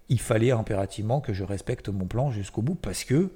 il 0.09 0.21
fallait 0.21 0.53
impérativement 0.53 1.21
que 1.21 1.33
je 1.33 1.43
respecte 1.43 1.89
mon 1.89 2.07
plan 2.07 2.31
jusqu'au 2.31 2.63
bout 2.63 2.75
parce 2.75 3.03
que 3.05 3.33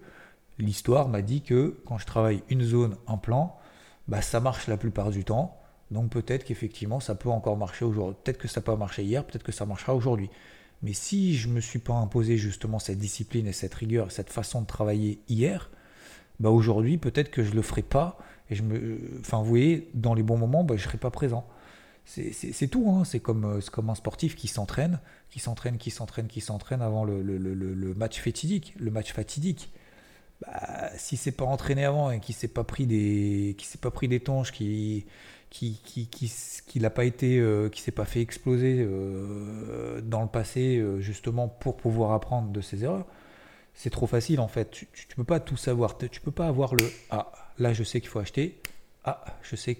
l'histoire 0.58 1.08
m'a 1.08 1.22
dit 1.22 1.42
que 1.42 1.80
quand 1.86 1.98
je 1.98 2.06
travaille 2.06 2.42
une 2.48 2.62
zone, 2.62 2.96
un 3.06 3.16
plan, 3.16 3.56
bah, 4.08 4.22
ça 4.22 4.40
marche 4.40 4.66
la 4.66 4.76
plupart 4.76 5.10
du 5.10 5.24
temps. 5.24 5.58
Donc 5.90 6.10
peut-être 6.10 6.44
qu'effectivement 6.44 6.98
ça 7.00 7.14
peut 7.14 7.28
encore 7.28 7.56
marcher 7.56 7.84
aujourd'hui. 7.84 8.16
Peut-être 8.24 8.38
que 8.38 8.48
ça 8.48 8.60
peut 8.60 8.74
marcher 8.76 9.04
hier, 9.04 9.24
peut-être 9.24 9.44
que 9.44 9.52
ça 9.52 9.66
marchera 9.66 9.94
aujourd'hui. 9.94 10.30
Mais 10.82 10.92
si 10.92 11.36
je 11.36 11.48
ne 11.48 11.54
me 11.54 11.60
suis 11.60 11.78
pas 11.78 11.94
imposé 11.94 12.36
justement 12.36 12.78
cette 12.78 12.98
discipline 12.98 13.46
et 13.46 13.52
cette 13.52 13.74
rigueur, 13.74 14.10
cette 14.10 14.30
façon 14.30 14.62
de 14.62 14.66
travailler 14.66 15.20
hier, 15.28 15.70
bah 16.40 16.50
aujourd'hui 16.50 16.98
peut-être 16.98 17.30
que 17.30 17.42
je 17.42 17.50
ne 17.50 17.56
le 17.56 17.62
ferai 17.62 17.82
pas. 17.82 18.18
Et 18.50 18.54
je 18.54 18.62
me, 18.62 18.98
enfin 19.20 19.38
vous 19.38 19.46
voyez, 19.46 19.90
dans 19.94 20.14
les 20.14 20.22
bons 20.22 20.36
moments, 20.36 20.64
bah, 20.64 20.76
je 20.76 20.82
ne 20.82 20.88
serai 20.88 20.98
pas 20.98 21.10
présent. 21.10 21.46
C'est 22.04 22.68
tout, 22.68 22.88
hein. 22.88 23.04
c'est 23.04 23.18
comme, 23.18 23.60
comme 23.72 23.90
un 23.90 23.96
sportif 23.96 24.36
qui 24.36 24.46
s'entraîne, 24.46 25.00
qui 25.28 25.40
s'entraîne, 25.40 25.76
qui 25.76 25.90
s'entraîne, 25.90 26.28
qui 26.28 26.40
s'entraîne 26.40 26.80
avant 26.80 27.04
le, 27.04 27.20
le, 27.20 27.36
le, 27.36 27.52
le, 27.52 27.94
match 27.94 28.20
fatidique. 28.20 28.74
Le 28.78 28.92
match 28.92 29.12
fatidique, 29.12 29.72
bah, 30.42 30.90
si 30.96 31.16
c'est 31.16 31.32
pas 31.32 31.44
entraîné 31.44 31.84
avant 31.84 32.10
et 32.10 32.20
qui 32.20 32.32
s'est 32.32 32.48
pas 32.48 32.64
pris 32.64 32.86
des, 32.86 33.54
qui 33.58 33.66
s'est 33.66 33.78
pas 33.78 33.90
pris 33.90 34.08
des 34.08 34.20
tonges, 34.20 34.52
qui, 34.52 35.06
qui, 35.50 35.80
qui, 35.84 36.06
qui, 36.08 36.32
qui 36.66 36.80
n'a 36.80 36.90
pas 36.90 37.04
été, 37.04 37.38
euh, 37.38 37.68
qui 37.70 37.80
s'est 37.80 37.92
pas 37.92 38.04
fait 38.04 38.20
exploser 38.20 38.78
euh, 38.80 40.00
dans 40.02 40.22
le 40.22 40.28
passé 40.28 40.76
euh, 40.76 41.00
justement 41.00 41.48
pour 41.48 41.76
pouvoir 41.76 42.12
apprendre 42.12 42.50
de 42.50 42.60
ses 42.60 42.84
erreurs, 42.84 43.06
c'est 43.74 43.90
trop 43.90 44.06
facile 44.06 44.40
en 44.40 44.48
fait. 44.48 44.70
Tu, 44.70 44.88
tu, 44.92 45.16
peux 45.16 45.24
pas 45.24 45.40
tout 45.40 45.56
savoir. 45.56 45.96
Tu 45.98 46.20
peux 46.20 46.30
pas 46.30 46.46
avoir 46.48 46.74
le 46.74 46.90
ah 47.10 47.32
là 47.58 47.72
je 47.72 47.82
sais 47.82 48.00
qu'il 48.00 48.10
faut 48.10 48.18
acheter. 48.18 48.60
Ah 49.04 49.24
je 49.42 49.56
sais 49.56 49.78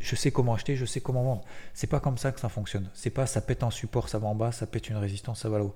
je 0.00 0.16
sais 0.16 0.30
comment 0.30 0.54
acheter, 0.54 0.76
je 0.76 0.84
sais 0.84 1.00
comment 1.00 1.22
vendre. 1.22 1.44
C'est 1.74 1.86
pas 1.86 2.00
comme 2.00 2.18
ça 2.18 2.32
que 2.32 2.40
ça 2.40 2.48
fonctionne. 2.48 2.90
C'est 2.94 3.10
pas 3.10 3.26
ça 3.26 3.40
pète 3.40 3.62
un 3.62 3.70
support, 3.70 4.08
ça 4.08 4.18
va 4.18 4.28
en 4.28 4.34
bas, 4.34 4.52
ça 4.52 4.66
pète 4.66 4.88
une 4.88 4.96
résistance, 4.96 5.40
ça 5.40 5.48
va 5.48 5.58
là-haut. 5.58 5.74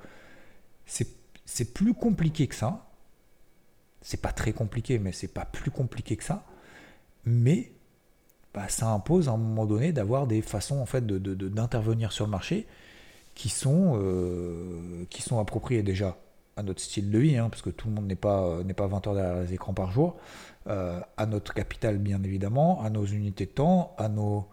C'est 0.87 1.75
plus 1.75 1.95
compliqué 1.95 2.47
que 2.47 2.55
ça. 2.55 2.87
C'est 4.03 4.21
pas 4.21 4.33
très 4.33 4.53
compliqué, 4.53 4.99
mais 4.99 5.13
c'est 5.13 5.29
pas 5.29 5.45
plus 5.45 5.71
compliqué 5.71 6.17
que 6.17 6.25
ça. 6.25 6.45
Mais 7.25 7.73
bah, 8.55 8.69
ça 8.69 8.89
impose 8.89 9.29
à 9.29 9.33
un 9.33 9.37
moment 9.37 9.67
donné 9.67 9.93
d'avoir 9.93 10.27
des 10.27 10.43
façons 10.43 10.79
en 10.79 10.87
fait 10.87 11.07
d'intervenir 11.07 12.09
de, 12.09 12.15
sur 12.15 12.25
le 12.25 12.31
marché 12.31 12.67
qui 13.35 13.51
sont, 13.51 13.99
euh, 14.01 15.05
qui 15.11 15.23
sont 15.23 15.39
appropriées 15.39 15.83
déjà 15.83 16.17
à 16.57 16.63
notre 16.63 16.81
style 16.81 17.11
de 17.11 17.19
vie, 17.19 17.37
hein, 17.37 17.51
parce 17.51 17.61
que 17.61 17.69
tout 17.69 17.89
le 17.89 17.95
monde 17.95 18.07
n'est 18.07 18.17
pas, 18.17 18.63
n'est 18.65 18.75
pas 18.75 18.87
20 18.87 19.07
heures 19.07 19.15
derrière 19.15 19.43
les 19.43 19.53
écrans 19.53 19.75
par 19.75 19.93
jour, 19.93 20.17
euh, 20.69 21.01
à 21.19 21.27
notre 21.27 21.53
capital 21.53 21.99
bien 21.99 22.23
évidemment, 22.23 22.83
à 22.83 22.89
nos 22.89 23.05
unités 23.05 23.45
de 23.45 23.51
temps, 23.51 23.95
à 23.99 24.09
nos, 24.09 24.49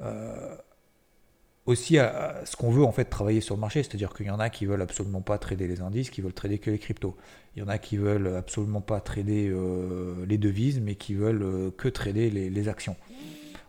euh, 0.00 0.56
aussi 1.66 1.98
à, 1.98 2.42
ce 2.44 2.56
qu'on 2.56 2.70
veut 2.70 2.84
en 2.84 2.92
fait 2.92 3.04
travailler 3.04 3.40
sur 3.40 3.54
le 3.54 3.60
marché, 3.60 3.82
c'est-à-dire 3.82 4.14
qu'il 4.14 4.26
y 4.26 4.30
en 4.30 4.38
a 4.38 4.50
qui 4.50 4.66
veulent 4.66 4.82
absolument 4.82 5.20
pas 5.20 5.38
trader 5.38 5.66
les 5.66 5.80
indices, 5.80 6.10
qui 6.10 6.20
veulent 6.20 6.32
trader 6.32 6.58
que 6.58 6.70
les 6.70 6.78
cryptos. 6.78 7.16
Il 7.54 7.60
y 7.60 7.62
en 7.62 7.68
a 7.68 7.78
qui 7.78 7.96
veulent 7.96 8.34
absolument 8.36 8.80
pas 8.80 9.00
trader 9.00 9.52
les 10.26 10.38
devises, 10.38 10.80
mais 10.80 10.94
qui 10.94 11.14
veulent 11.14 11.72
que 11.76 11.88
trader 11.88 12.30
les, 12.30 12.68
actions. 12.68 12.96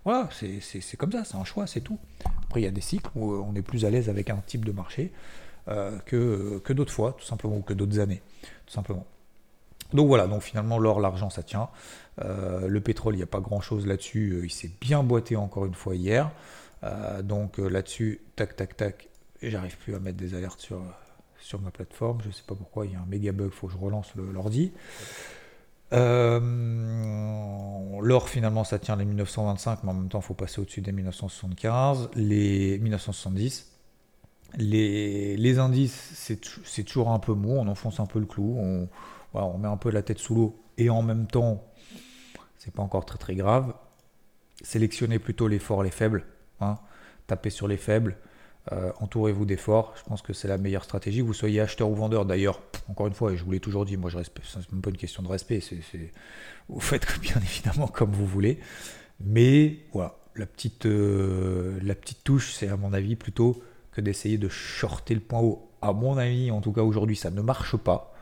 Voilà, 0.03 0.29
c'est 0.31 0.97
comme 0.97 1.11
ça, 1.11 1.23
c'est 1.23 1.37
un 1.37 1.45
choix, 1.45 1.67
c'est 1.67 1.81
tout. 1.81 1.97
Après, 2.43 2.61
il 2.61 2.65
y 2.65 2.67
a 2.67 2.71
des 2.71 2.81
cycles 2.81 3.09
où 3.15 3.33
on 3.33 3.55
est 3.55 3.61
plus 3.61 3.85
à 3.85 3.89
l'aise 3.89 4.09
avec 4.09 4.29
un 4.29 4.41
type 4.45 4.65
de 4.65 4.71
marché 4.71 5.11
euh, 5.69 5.97
que, 6.05 6.59
que 6.63 6.71
d'autres 6.71 6.93
fois, 6.93 7.17
tout 7.19 7.25
simplement, 7.25 7.57
ou 7.57 7.61
que 7.61 7.73
d'autres 7.73 7.99
années, 7.99 8.21
tout 8.65 8.73
simplement. 8.73 9.05
Donc 9.93 10.07
voilà, 10.07 10.27
donc 10.27 10.41
finalement, 10.41 10.79
l'or, 10.79 11.01
l'argent, 11.01 11.29
ça 11.29 11.43
tient. 11.43 11.67
Euh, 12.23 12.67
le 12.67 12.79
pétrole, 12.79 13.15
il 13.15 13.17
n'y 13.17 13.23
a 13.23 13.27
pas 13.27 13.41
grand-chose 13.41 13.85
là-dessus. 13.85 14.31
Euh, 14.31 14.45
il 14.45 14.49
s'est 14.49 14.71
bien 14.79 15.03
boité 15.03 15.35
encore 15.35 15.65
une 15.65 15.73
fois 15.73 15.95
hier. 15.95 16.31
Donc 17.23 17.57
là-dessus, 17.57 18.21
tac, 18.35 18.55
tac, 18.55 18.77
tac, 18.77 19.09
j'arrive 19.41 19.77
plus 19.77 19.95
à 19.95 19.99
mettre 19.99 20.17
des 20.17 20.35
alertes 20.35 20.59
sur, 20.59 20.81
sur 21.39 21.61
ma 21.61 21.71
plateforme. 21.71 22.21
Je 22.25 22.31
sais 22.31 22.43
pas 22.45 22.55
pourquoi, 22.55 22.85
il 22.85 22.93
y 22.93 22.95
a 22.95 22.99
un 22.99 23.05
méga 23.05 23.31
bug, 23.31 23.51
faut 23.51 23.67
que 23.67 23.73
je 23.73 23.77
relance 23.77 24.13
l'ordi. 24.15 24.71
Euh, 25.93 26.39
l'or, 28.01 28.29
finalement, 28.29 28.63
ça 28.63 28.79
tient 28.79 28.95
les 28.95 29.05
1925, 29.05 29.83
mais 29.83 29.91
en 29.91 29.93
même 29.93 30.09
temps, 30.09 30.19
il 30.19 30.25
faut 30.25 30.33
passer 30.33 30.59
au-dessus 30.59 30.81
des 30.81 30.91
1975, 30.91 32.09
les 32.15 32.77
1970. 32.79 33.71
Les, 34.57 35.35
les 35.35 35.59
indices, 35.59 36.13
c'est 36.13 36.83
toujours 36.83 37.09
un 37.11 37.19
peu 37.19 37.33
mou, 37.33 37.51
on 37.57 37.67
enfonce 37.67 37.99
un 37.99 38.05
peu 38.05 38.19
le 38.19 38.25
clou, 38.25 38.55
on, 38.57 38.87
on 39.33 39.57
met 39.57 39.67
un 39.67 39.77
peu 39.77 39.91
la 39.91 40.01
tête 40.01 40.19
sous 40.19 40.35
l'eau, 40.35 40.63
et 40.77 40.89
en 40.89 41.01
même 41.01 41.27
temps, 41.27 41.65
c'est 42.57 42.73
pas 42.73 42.81
encore 42.81 43.05
très 43.05 43.17
très 43.17 43.35
grave. 43.35 43.73
Sélectionnez 44.61 45.19
plutôt 45.19 45.47
les 45.47 45.59
forts, 45.59 45.83
les 45.83 45.91
faibles. 45.91 46.25
Hein. 46.61 46.77
Tapez 47.27 47.49
sur 47.49 47.67
les 47.67 47.77
faibles. 47.77 48.17
Euh, 48.73 48.91
entourez-vous 48.99 49.45
d'efforts, 49.45 49.93
je 49.97 50.03
pense 50.03 50.21
que 50.21 50.33
c'est 50.33 50.47
la 50.47 50.57
meilleure 50.57 50.83
stratégie. 50.83 51.21
Vous 51.21 51.33
soyez 51.33 51.61
acheteur 51.61 51.89
ou 51.89 51.95
vendeur, 51.95 52.25
d'ailleurs, 52.25 52.61
encore 52.89 53.07
une 53.07 53.13
fois, 53.13 53.31
et 53.31 53.37
je 53.37 53.43
vous 53.45 53.51
l'ai 53.51 53.61
toujours 53.61 53.85
dit, 53.85 53.95
moi 53.95 54.09
je 54.09 54.17
respecte, 54.17 54.47
c'est 54.51 54.71
même 54.73 54.81
pas 54.81 54.89
une 54.89 54.97
question 54.97 55.23
de 55.23 55.29
respect, 55.29 55.61
vous 56.67 56.79
faites 56.81 57.19
bien 57.21 57.37
évidemment 57.37 57.87
comme 57.87 58.11
vous 58.11 58.25
voulez. 58.25 58.59
Mais 59.21 59.77
voilà, 59.93 60.15
la 60.35 60.45
petite, 60.45 60.85
euh, 60.85 61.79
la 61.81 61.95
petite 61.95 62.23
touche, 62.25 62.53
c'est 62.53 62.67
à 62.67 62.75
mon 62.75 62.91
avis 62.91 63.15
plutôt 63.15 63.63
que 63.91 64.01
d'essayer 64.01 64.37
de 64.37 64.49
shorter 64.49 65.15
le 65.15 65.21
point 65.21 65.39
haut. 65.39 65.71
À 65.81 65.93
mon 65.93 66.17
avis, 66.17 66.51
en 66.51 66.59
tout 66.59 66.73
cas 66.73 66.81
aujourd'hui, 66.81 67.15
ça 67.15 67.31
ne 67.31 67.41
marche 67.41 67.77
pas. 67.77 68.13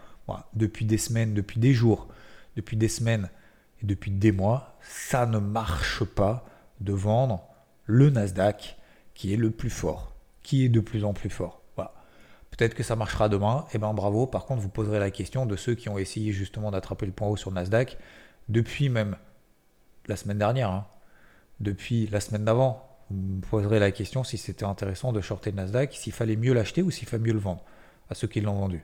Depuis 0.54 0.86
des 0.86 0.98
semaines, 0.98 1.34
depuis 1.34 1.60
des 1.60 1.74
jours, 1.74 2.08
depuis 2.56 2.78
des 2.78 2.88
semaines 2.88 3.30
et 3.82 3.86
depuis 3.86 4.12
des 4.12 4.32
mois, 4.32 4.78
ça 4.82 5.26
ne 5.26 5.38
marche 5.38 6.04
pas 6.04 6.45
de 6.82 6.93
vendre 6.93 7.43
le 7.86 8.10
Nasdaq 8.10 8.78
qui 9.13 9.34
est 9.34 9.38
le 9.38 9.52
plus 9.52 9.69
fort 9.69 10.15
qui 10.45 10.63
est 10.63 10.69
de 10.69 10.80
plus 10.80 11.04
en 11.04 11.13
plus 11.13 11.32
fort. 11.32 11.63
Voilà. 11.76 11.91
Peut-être 12.52 12.76
que 12.76 12.84
ça 12.84 12.95
marchera 12.95 13.30
demain, 13.30 13.65
eh 13.74 13.80
ben 13.80 13.93
bravo. 13.95 14.28
Par 14.28 14.45
contre, 14.45 14.62
vous 14.62 14.69
poserez 14.69 15.00
la 15.00 15.10
question 15.10 15.48
de 15.48 15.56
ceux 15.56 15.74
qui 15.74 15.89
ont 15.89 15.98
essayé 15.98 16.32
justement 16.32 16.69
d'attraper 16.69 17.08
le 17.08 17.12
point 17.12 17.28
haut 17.28 17.36
sur 17.36 17.52
Nasdaq 17.52 17.98
depuis 18.48 18.89
même 18.89 19.17
la 20.06 20.15
semaine 20.15 20.38
dernière, 20.38 20.69
hein. 20.69 20.86
depuis 21.60 22.08
la 22.08 22.19
semaine 22.19 22.45
d'avant. 22.45 22.88
Vous 23.10 23.17
me 23.17 23.41
poserez 23.41 23.80
la 23.80 23.91
question 23.91 24.24
si 24.24 24.38
c'était 24.38 24.65
intéressant 24.65 25.13
de 25.13 25.21
shorter 25.21 25.50
le 25.50 25.58
Nasdaq, 25.58 25.95
s'il 25.95 26.13
fallait 26.13 26.36
mieux 26.36 26.54
l'acheter 26.54 26.84
ou 26.84 26.91
s'il 26.91 27.08
fallait 27.08 27.24
mieux 27.24 27.34
le 27.34 27.39
vendre 27.39 27.63
à 28.12 28.13
ceux 28.13 28.28
qui 28.28 28.39
l'ont 28.39 28.54
vendu. 28.54 28.84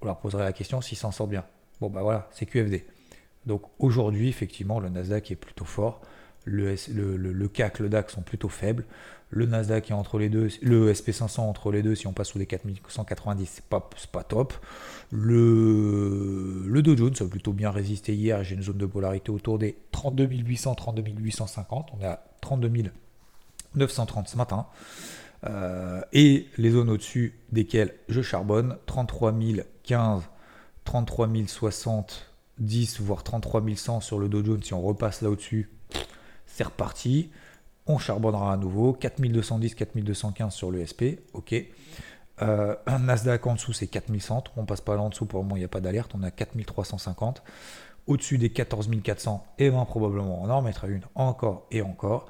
Vous 0.00 0.06
leur 0.06 0.18
poserez 0.18 0.42
la 0.42 0.52
question 0.52 0.80
s'ils 0.80 0.98
s'en 0.98 1.12
sortent 1.12 1.30
bien. 1.30 1.44
Bon, 1.80 1.90
bah 1.90 2.02
voilà, 2.02 2.28
c'est 2.32 2.46
QFD. 2.46 2.86
Donc 3.46 3.62
aujourd'hui, 3.78 4.28
effectivement, 4.28 4.80
le 4.80 4.88
Nasdaq 4.88 5.30
est 5.30 5.36
plutôt 5.36 5.64
fort. 5.64 6.00
Le, 6.46 7.48
CAC, 7.48 7.80
le 7.80 7.88
DAX 7.88 8.14
sont 8.14 8.22
plutôt 8.22 8.48
faibles. 8.48 8.84
Le 9.30 9.44
Nasdaq 9.44 9.90
est 9.90 9.94
entre 9.94 10.18
les 10.18 10.28
deux, 10.28 10.48
le 10.62 10.92
SP500 10.92 11.40
entre 11.40 11.72
les 11.72 11.82
deux, 11.82 11.96
si 11.96 12.06
on 12.06 12.12
passe 12.12 12.28
sous 12.28 12.38
les 12.38 12.46
4190, 12.46 13.50
c'est 13.56 13.64
pas, 13.64 13.90
pas 14.12 14.22
top. 14.22 14.54
Le, 15.10 16.62
le 16.64 16.82
Dow 16.82 16.96
Jones 16.96 17.14
a 17.18 17.24
plutôt 17.24 17.52
bien 17.52 17.72
résisté 17.72 18.14
hier, 18.14 18.44
j'ai 18.44 18.54
une 18.54 18.62
zone 18.62 18.78
de 18.78 18.86
polarité 18.86 19.32
autour 19.32 19.58
des 19.58 19.76
32 19.90 20.26
800, 20.26 20.76
32 20.76 21.02
850, 21.18 21.88
on 21.98 22.02
est 22.02 22.06
à 22.06 22.24
32 22.40 22.70
930 23.74 24.28
ce 24.28 24.36
matin. 24.36 24.66
Euh, 25.44 26.00
et 26.12 26.46
les 26.56 26.70
zones 26.70 26.90
au-dessus 26.90 27.34
desquelles 27.50 27.94
je 28.08 28.22
charbonne, 28.22 28.76
33 28.86 29.34
015, 29.82 30.22
33 30.84 31.28
060, 31.46 32.32
10, 32.58 33.00
voire 33.00 33.22
33 33.22 33.62
100 33.74 34.00
sur 34.00 34.18
le 34.18 34.28
Dow 34.28 34.44
Jones, 34.44 34.62
si 34.62 34.72
on 34.72 34.80
repasse 34.80 35.20
là 35.20 35.30
au-dessus, 35.30 35.68
c'est 36.56 36.64
reparti 36.64 37.30
on 37.86 37.98
charbonnera 37.98 38.52
à 38.52 38.56
nouveau. 38.56 38.92
4210, 38.92 39.74
4215 39.74 40.54
sur 40.54 40.70
le 40.70 40.84
SP, 40.84 41.22
ok. 41.32 41.54
Euh, 42.42 42.74
un 42.86 42.98
Nasdaq 42.98 43.46
en 43.46 43.54
dessous, 43.54 43.72
c'est 43.72 43.86
4100. 43.86 44.44
On 44.56 44.64
passe 44.66 44.80
pas 44.80 44.96
là 44.96 45.02
en 45.02 45.08
dessous, 45.08 45.26
pour 45.26 45.38
le 45.40 45.44
moment, 45.44 45.56
il 45.56 45.60
n'y 45.60 45.64
a 45.64 45.68
pas 45.68 45.80
d'alerte. 45.80 46.12
On 46.14 46.22
a 46.22 46.30
4350. 46.30 47.42
Au-dessus 48.06 48.38
des 48.38 48.50
14400, 48.50 49.44
et 49.58 49.70
bien 49.70 49.84
probablement, 49.84 50.40
on 50.40 50.48
en 50.48 50.58
remettra 50.58 50.86
une 50.86 51.02
encore 51.16 51.66
et 51.72 51.82
encore. 51.82 52.28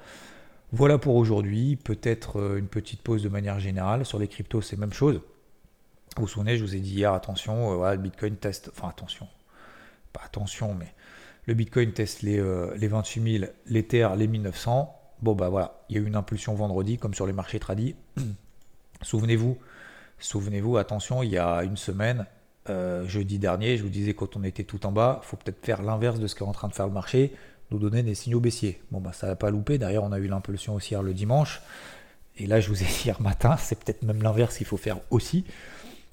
Voilà 0.73 0.97
pour 0.97 1.17
aujourd'hui. 1.17 1.77
Peut-être 1.77 2.41
euh, 2.41 2.59
une 2.59 2.69
petite 2.69 3.03
pause 3.03 3.23
de 3.23 3.29
manière 3.29 3.61
générale. 3.61 4.07
Sur 4.07 4.19
les 4.19 4.29
cryptos, 4.29 4.63
c'est 4.63 4.79
même 4.79 4.93
chose. 4.93 5.21
Vous 6.17 6.23
vous 6.23 6.29
souvenez, 6.29 6.57
je 6.57 6.65
vous 6.65 6.75
ai 6.75 6.81
dit 6.81 6.95
hier, 6.95 7.13
attention, 7.13 7.85
euh, 7.85 7.93
le 7.93 7.99
Bitcoin 7.99 8.37
teste. 8.37 8.71
Enfin, 8.73 8.89
attention. 8.89 9.29
Pas 10.15 10.23
attention, 10.25 10.75
mais 10.75 10.95
le 11.47 11.55
Bitcoin 11.55 11.93
teste 11.93 12.23
les, 12.23 12.43
les 12.77 12.89
28 12.89 13.39
000, 13.39 13.53
l'Ether 13.67 14.09
les 14.17 14.27
1900. 14.27 14.93
Bon, 15.23 15.35
bah 15.35 15.49
voilà, 15.49 15.81
il 15.89 15.97
y 15.97 15.99
a 15.99 16.03
eu 16.03 16.07
une 16.07 16.17
impulsion 16.17 16.55
vendredi, 16.55 16.99
comme 16.99 17.15
sur 17.15 17.27
les 17.27 17.33
marchés 17.33 17.59
tradis. 17.59 17.95
souvenez-vous, 19.03 19.57
souvenez-vous, 20.19 20.77
attention, 20.77 21.23
il 21.23 21.31
y 21.31 21.39
a 21.39 21.63
une 21.63 21.77
semaine, 21.77 22.27
euh, 22.69 23.07
jeudi 23.07 23.39
dernier, 23.39 23.77
je 23.77 23.83
vous 23.83 23.89
disais 23.89 24.15
quand 24.15 24.37
on 24.37 24.43
était 24.43 24.65
tout 24.65 24.87
en 24.87 24.93
bas, 24.93 25.21
il 25.23 25.27
faut 25.27 25.37
peut-être 25.37 25.65
faire 25.65 25.83
l'inverse 25.83 26.19
de 26.19 26.27
ce 26.27 26.35
qu'est 26.35 26.45
en 26.45 26.53
train 26.53 26.69
de 26.69 26.75
faire 26.75 26.87
le 26.87 26.93
marché, 26.93 27.33
nous 27.71 27.79
donner 27.79 28.03
des 28.03 28.15
signaux 28.15 28.41
baissiers. 28.41 28.81
Bon, 28.91 29.01
bah 29.01 29.13
ça 29.13 29.27
n'a 29.27 29.37
pas 29.37 29.51
loupé. 29.51 29.79
D'ailleurs, 29.79 30.05
on 30.05 30.13
a 30.13 30.19
eu 30.19 30.29
l'impulsion 30.29 30.75
haussière 30.75 31.03
le 31.03 31.15
dimanche. 31.15 31.63
Et 32.39 32.47
là, 32.47 32.61
je 32.61 32.69
vous 32.69 32.83
ai 32.83 32.87
dit 32.87 33.03
hier 33.07 33.21
matin, 33.21 33.57
c'est 33.57 33.83
peut-être 33.83 34.03
même 34.03 34.23
l'inverse 34.23 34.57
qu'il 34.57 34.67
faut 34.67 34.77
faire 34.77 35.01
aussi. 35.11 35.45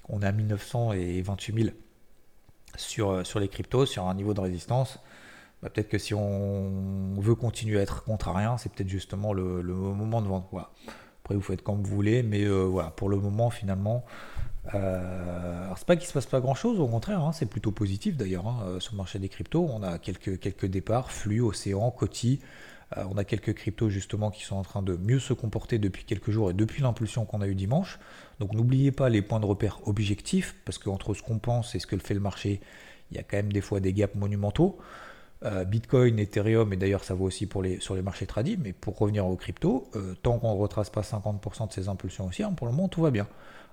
On 0.09 0.21
a 0.21 0.31
1900 0.31 0.93
et 0.93 1.21
28 1.21 1.63
000 1.63 1.75
sur, 2.75 3.09
euh, 3.11 3.23
sur 3.23 3.39
les 3.39 3.47
cryptos, 3.47 3.85
sur 3.85 4.07
un 4.07 4.13
niveau 4.13 4.33
de 4.33 4.41
résistance. 4.41 4.99
Bah, 5.63 5.69
peut-être 5.69 5.89
que 5.89 5.97
si 5.97 6.13
on 6.13 7.15
veut 7.17 7.36
continuer 7.36 7.80
à 7.80 7.82
être 7.82 8.04
contrarien, 8.04 8.58
c'est 8.58 8.71
peut-être 8.71 8.89
justement 8.89 9.34
le, 9.34 9.63
moment 9.63 10.21
de 10.21 10.28
vendre. 10.28 10.69
Après, 11.23 11.36
vous 11.36 11.41
faites 11.41 11.63
comme 11.63 11.82
vous 11.82 11.95
voulez, 11.95 12.21
mais 12.21 12.43
euh, 12.43 12.63
voilà, 12.65 12.91
pour 12.91 13.08
le 13.08 13.15
moment, 13.17 13.49
finalement, 13.49 14.04
euh, 14.73 15.65
alors 15.65 15.78
c'est 15.78 15.88
pas 15.88 15.95
qu'il 15.95 16.08
se 16.08 16.13
passe 16.13 16.26
pas 16.26 16.39
grand 16.39 16.56
chose, 16.56 16.80
au 16.80 16.88
contraire, 16.88 17.21
hein, 17.21 17.32
c'est 17.34 17.45
plutôt 17.45 17.71
positif 17.71 18.15
d'ailleurs 18.15 18.47
hein, 18.47 18.63
euh, 18.65 18.80
sur 18.80 18.93
le 18.93 18.97
marché 18.97 19.19
des 19.19 19.30
cryptos. 19.30 19.67
On 19.69 19.84
a 19.84 19.97
quelques, 19.97 20.39
quelques 20.39 20.65
départs, 20.65 21.12
flux, 21.12 21.41
océan, 21.41 21.91
cotis. 21.91 22.39
Euh, 22.97 23.04
on 23.10 23.17
a 23.17 23.23
quelques 23.23 23.54
cryptos 23.54 23.89
justement 23.89 24.32
qui 24.32 24.43
sont 24.43 24.56
en 24.56 24.63
train 24.63 24.82
de 24.82 24.95
mieux 24.95 25.19
se 25.19 25.34
comporter 25.34 25.80
depuis 25.80 26.06
quelques 26.06 26.32
jours 26.32 26.52
et 26.52 26.54
depuis 26.54 26.82
l'impulsion 26.82 27.26
qu'on 27.26 27.41
a 27.41 27.47
eu 27.47 27.56
dimanche. 27.56 27.99
Donc 28.39 28.54
n'oubliez 28.54 28.91
pas 28.91 29.10
les 29.10 29.21
points 29.21 29.39
de 29.39 29.45
repère 29.45 29.80
objectifs, 29.86 30.56
parce 30.65 30.78
qu'entre 30.78 31.13
ce 31.13 31.21
qu'on 31.21 31.39
pense 31.39 31.76
et 31.76 31.80
ce 31.80 31.88
que 31.88 31.97
fait 31.97 32.13
le 32.13 32.19
marché, 32.19 32.62
il 33.12 33.17
y 33.17 33.19
a 33.19 33.23
quand 33.23 33.38
même 33.38 33.52
des 33.52 33.62
fois 33.62 33.80
des 33.80 33.93
gaps 33.93 34.15
monumentaux. 34.15 34.78
Bitcoin, 35.67 36.19
Ethereum, 36.19 36.71
et 36.71 36.77
d'ailleurs 36.77 37.03
ça 37.03 37.13
vaut 37.13 37.25
aussi 37.25 37.49
sur 37.79 37.95
les 37.95 38.01
marchés 38.01 38.25
tradis, 38.25 38.58
mais 38.58 38.71
pour 38.73 38.97
revenir 38.97 39.25
aux 39.25 39.36
cryptos, 39.36 39.89
tant 40.21 40.39
qu'on 40.39 40.56
ne 40.56 40.60
retrace 40.60 40.89
pas 40.89 41.01
50% 41.01 41.67
de 41.67 41.73
ces 41.73 41.89
impulsions 41.89 42.27
haussières, 42.27 42.51
pour 42.51 42.67
le 42.67 42.73
moment 42.73 42.88
tout 42.88 43.01
va 43.01 43.12
bien. 43.12 43.27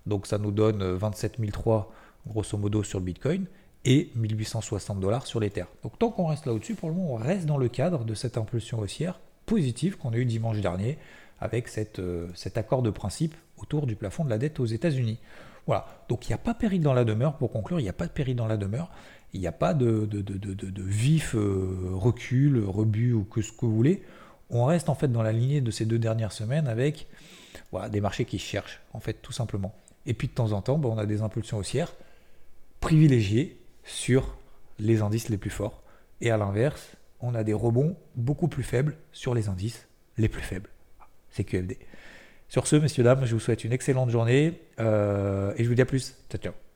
Donc 0.07 0.27
ça 0.27 0.39
nous 0.39 0.51
donne 0.51 0.83
27 0.83 1.37
003 1.53 1.93
grosso 2.27 2.59
modo 2.59 2.83
sur 2.83 2.99
le 2.99 3.05
Bitcoin 3.05 3.47
et 3.85 4.11
1860 4.15 5.01
dollars 5.01 5.27
sur 5.27 5.41
l'Ether. 5.41 5.65
Donc 5.83 5.99
tant 5.99 6.11
qu'on 6.11 6.27
reste 6.27 6.47
là 6.47 6.53
au-dessus, 6.53 6.75
pour 6.75 6.89
le 6.89 6.95
moment, 6.95 7.15
on 7.15 7.17
reste 7.17 7.47
dans 7.47 7.59
le 7.59 7.69
cadre 7.69 8.05
de 8.05 8.15
cette 8.15 8.37
impulsion 8.37 8.79
haussière 8.79 9.21
positive 9.47 9.97
qu'on 9.97 10.13
a 10.13 10.17
eu 10.17 10.25
dimanche 10.25 10.61
dernier 10.61 10.99
avec 11.41 11.69
euh, 11.99 12.29
cet 12.35 12.59
accord 12.59 12.83
de 12.83 12.91
principe 12.91 13.35
autour 13.57 13.87
du 13.87 13.97
plafond 13.97 14.25
de 14.25 14.31
la 14.31 14.39
dette 14.39 14.61
aux 14.61 14.67
États-Unis. 14.67 15.19
Voilà, 15.67 15.87
donc 16.09 16.27
il 16.27 16.31
n'y 16.31 16.35
a 16.35 16.39
pas 16.39 16.55
péril 16.55 16.83
dans 16.83 16.95
la 16.95 17.05
demeure, 17.05 17.37
pour 17.37 17.51
conclure, 17.51 17.81
il 17.81 17.83
n'y 17.83 17.89
a 17.89 17.95
pas 17.95 18.07
de 18.07 18.13
péril 18.13 18.37
dans 18.37 18.47
la 18.47 18.57
demeure, 18.57 18.91
il 19.33 19.41
n'y 19.41 19.47
a 19.47 19.53
pas 19.53 19.75
de, 19.75 20.09
vif 20.79 21.35
euh, 21.35 21.91
recul, 21.93 22.65
rebut 22.65 23.13
ou 23.13 23.25
que 23.25 23.43
ce 23.43 23.53
que 23.53 23.67
vous 23.67 23.75
voulez. 23.75 24.03
On 24.51 24.65
reste 24.65 24.89
en 24.89 24.95
fait 24.95 25.09
dans 25.09 25.23
la 25.23 25.33
lignée 25.33 25.61
de 25.61 25.71
ces 25.71 25.85
deux 25.85 25.99
dernières 25.99 26.33
semaines 26.33 26.67
avec 26.67 27.07
des 27.91 28.01
marchés 28.01 28.25
qui 28.25 28.39
cherchent, 28.39 28.81
en 28.93 29.01
fait, 29.01 29.15
tout 29.23 29.33
simplement. 29.33 29.75
Et 30.07 30.15
puis 30.15 30.29
de 30.29 30.33
temps 30.33 30.53
en 30.53 30.63
temps, 30.63 30.79
ben, 30.79 30.89
on 30.89 30.99
a 30.99 31.07
des 31.07 31.23
impulsions 31.23 31.59
haussières 31.59 31.95
privilégiées 32.81 33.59
sur 33.85 34.37
les 34.79 35.03
indices 35.03 35.29
les 35.29 35.37
plus 35.37 35.51
forts. 35.51 35.83
Et 36.21 36.31
à 36.31 36.37
l'inverse, 36.37 36.97
on 37.21 37.35
a 37.35 37.45
des 37.45 37.53
rebonds 37.53 37.97
beaucoup 38.17 38.49
plus 38.49 38.63
faibles 38.63 38.97
sur 39.13 39.35
les 39.35 39.49
indices 39.49 39.87
les 40.17 40.29
plus 40.29 40.43
faibles. 40.43 40.71
C'est 41.31 41.45
QFD. 41.45 41.79
Sur 42.49 42.67
ce, 42.67 42.77
messieurs, 42.77 43.05
dames, 43.05 43.25
je 43.25 43.35
vous 43.35 43.41
souhaite 43.41 43.63
une 43.63 43.73
excellente 43.73 44.11
journée 44.11 44.61
euh, 44.81 45.55
et 45.57 45.63
je 45.63 45.69
vous 45.69 45.75
dis 45.75 45.83
à 45.83 45.87
plus. 45.87 46.17
Ciao, 46.29 46.41
ciao. 46.41 46.70